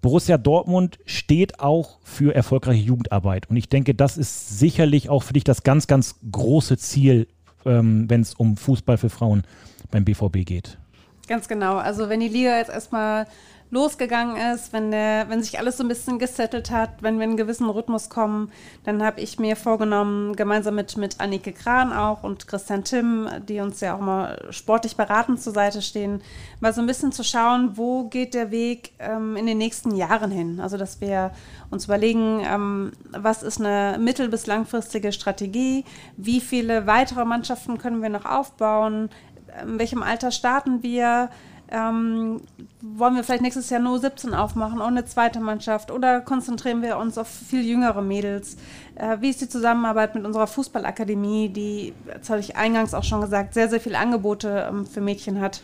[0.06, 3.50] Borussia Dortmund steht auch für erfolgreiche Jugendarbeit.
[3.50, 7.26] Und ich denke, das ist sicherlich auch für dich das ganz, ganz große Ziel,
[7.64, 9.42] ähm, wenn es um Fußball für Frauen
[9.90, 10.78] beim BVB geht.
[11.26, 11.78] Ganz genau.
[11.78, 13.26] Also wenn die Liga jetzt erstmal
[13.70, 17.30] losgegangen ist, wenn, der, wenn sich alles so ein bisschen gesettelt hat, wenn wir in
[17.30, 18.50] einen gewissen Rhythmus kommen,
[18.84, 23.60] dann habe ich mir vorgenommen, gemeinsam mit, mit Annike Kran auch und Christian Timm, die
[23.60, 26.22] uns ja auch mal sportlich beratend zur Seite stehen,
[26.60, 30.30] mal so ein bisschen zu schauen, wo geht der Weg ähm, in den nächsten Jahren
[30.30, 30.60] hin.
[30.60, 31.32] Also dass wir
[31.70, 35.84] uns überlegen, ähm, was ist eine mittel- bis langfristige Strategie,
[36.16, 39.10] wie viele weitere Mannschaften können wir noch aufbauen,
[39.62, 41.30] in welchem Alter starten wir,
[41.70, 42.40] ähm,
[42.80, 46.96] wollen wir vielleicht nächstes Jahr nur 17 aufmachen und eine zweite Mannschaft oder konzentrieren wir
[46.98, 48.56] uns auf viel jüngere Mädels?
[48.94, 53.20] Äh, wie ist die Zusammenarbeit mit unserer Fußballakademie, die, das habe ich eingangs auch schon
[53.20, 55.62] gesagt, sehr, sehr viele Angebote ähm, für Mädchen hat?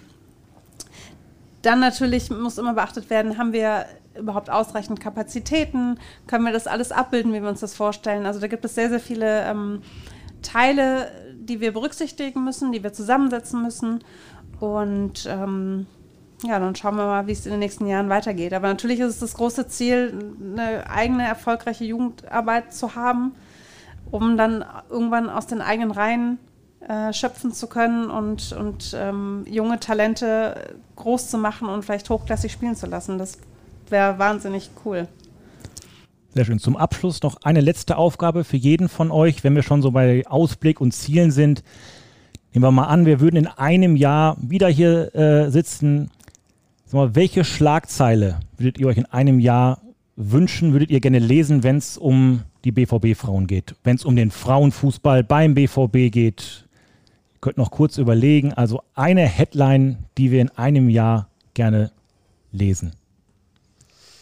[1.62, 3.86] Dann natürlich muss immer beachtet werden, haben wir
[4.18, 5.98] überhaupt ausreichend Kapazitäten?
[6.26, 8.26] Können wir das alles abbilden, wie wir uns das vorstellen?
[8.26, 9.82] Also da gibt es sehr, sehr viele ähm,
[10.42, 14.04] Teile, die wir berücksichtigen müssen, die wir zusammensetzen müssen.
[14.62, 15.86] Und ähm,
[16.44, 18.52] ja, dann schauen wir mal, wie es in den nächsten Jahren weitergeht.
[18.54, 23.34] Aber natürlich ist es das große Ziel, eine eigene erfolgreiche Jugendarbeit zu haben,
[24.12, 26.38] um dann irgendwann aus den eigenen Reihen
[26.88, 32.52] äh, schöpfen zu können und, und ähm, junge Talente groß zu machen und vielleicht hochklassig
[32.52, 33.18] spielen zu lassen.
[33.18, 33.38] Das
[33.88, 35.08] wäre wahnsinnig cool.
[36.34, 36.60] Sehr schön.
[36.60, 40.24] Zum Abschluss noch eine letzte Aufgabe für jeden von euch, wenn wir schon so bei
[40.28, 41.64] Ausblick und Zielen sind.
[42.52, 46.10] Nehmen wir mal an, wir würden in einem Jahr wieder hier äh, sitzen.
[46.84, 49.80] Sag mal, welche Schlagzeile würdet ihr euch in einem Jahr
[50.16, 53.74] wünschen, würdet ihr gerne lesen, wenn es um die BVB-Frauen geht?
[53.84, 56.66] Wenn es um den Frauenfußball beim BVB geht?
[57.34, 58.52] Ihr könnt noch kurz überlegen.
[58.52, 61.90] Also eine Headline, die wir in einem Jahr gerne
[62.52, 62.92] lesen.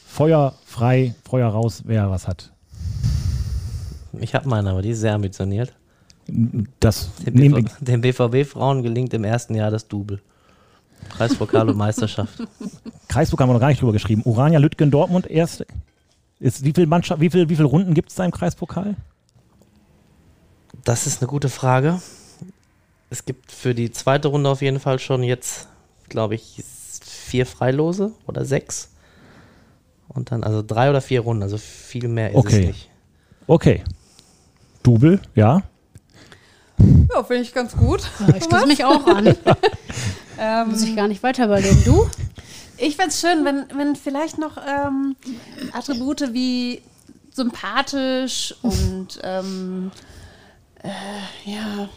[0.07, 2.53] Feuer frei, Feuer raus, wer was hat.
[4.20, 5.74] Ich habe meine, aber die ist sehr ambitioniert.
[6.81, 10.21] Das den, BV, den BVB-Frauen gelingt im ersten Jahr das Double.
[11.09, 12.43] Kreispokal und Meisterschaft.
[13.09, 14.23] Kreispokal haben wir noch gar nicht drüber geschrieben.
[14.25, 15.64] Urania Lütgen Dortmund erst.
[16.39, 18.97] Ist, wie viele Mannschaft, wie viel, wie viel Runden gibt es da im Kreispokal?
[20.85, 22.01] Das ist eine gute Frage.
[23.11, 25.68] Es gibt für die zweite Runde auf jeden Fall schon jetzt,
[26.09, 26.62] glaube ich,
[27.03, 28.91] vier Freilose oder sechs.
[30.09, 32.61] Und dann also drei oder vier Runden, also viel mehr ist okay.
[32.61, 32.91] es nicht.
[33.47, 33.85] Okay.
[34.83, 35.62] Double, ja.
[37.12, 38.03] Ja, finde ich ganz gut.
[38.20, 39.26] Ja, ich schließe mich auch an.
[40.39, 41.83] ähm, Muss ich gar nicht weiter überlegen.
[41.85, 42.09] Du?
[42.76, 45.16] Ich fände es schön, wenn, wenn vielleicht noch ähm,
[45.72, 46.83] Attribute wie
[47.31, 49.91] sympathisch und ähm,
[50.83, 51.89] äh, ja,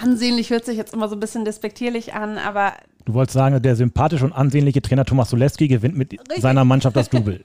[0.00, 2.74] ansehnlich hört sich jetzt immer so ein bisschen despektierlich an, aber
[3.04, 6.40] Du wolltest sagen, der sympathische und ansehnliche Trainer Thomas Soleski gewinnt mit Richtig.
[6.40, 7.38] seiner Mannschaft das Double.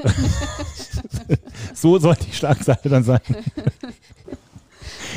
[1.73, 3.19] so soll die Schlagseite dann sein.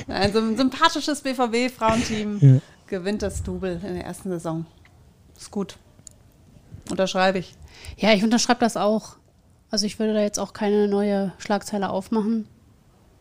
[0.08, 2.58] Also ein sympathisches BVB-Frauenteam ja.
[2.86, 4.66] gewinnt das Double in der ersten Saison.
[5.36, 5.76] Ist gut.
[6.90, 7.54] Unterschreibe ich.
[7.96, 9.16] Ja, ich unterschreibe das auch.
[9.70, 12.46] Also ich würde da jetzt auch keine neue Schlagzeile aufmachen.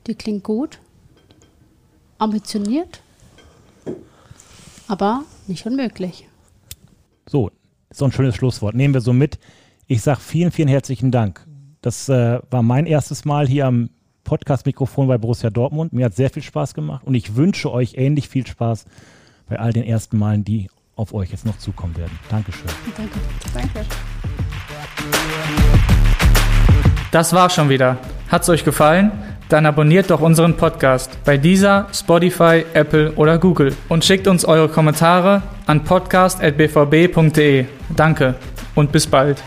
[0.08, 0.80] Die klingt gut.
[2.18, 3.02] Ambitioniert.
[4.88, 6.28] Aber nicht unmöglich.
[7.26, 7.52] So,
[7.90, 8.76] so ein schönes Schlusswort.
[8.76, 9.40] Nehmen wir so mit.
[9.88, 11.48] Ich sage vielen, vielen herzlichen Dank.
[11.82, 13.90] Das äh, war mein erstes Mal hier am
[14.24, 15.94] Podcast-Mikrofon bei Borussia Dortmund.
[15.94, 18.86] Mir hat sehr viel Spaß gemacht und ich wünsche euch ähnlich viel Spaß
[19.50, 22.18] bei all den ersten Malen, die auf euch jetzt noch zukommen werden.
[22.30, 22.70] Dankeschön.
[22.96, 23.20] Danke.
[23.54, 23.86] Danke.
[27.12, 27.98] Das war schon wieder.
[28.30, 29.12] Hat's euch gefallen?
[29.50, 34.70] Dann abonniert doch unseren Podcast bei dieser, Spotify, Apple oder Google und schickt uns eure
[34.70, 37.66] Kommentare an podcast.bvb.de.
[37.94, 38.36] Danke
[38.76, 39.44] und bis bald.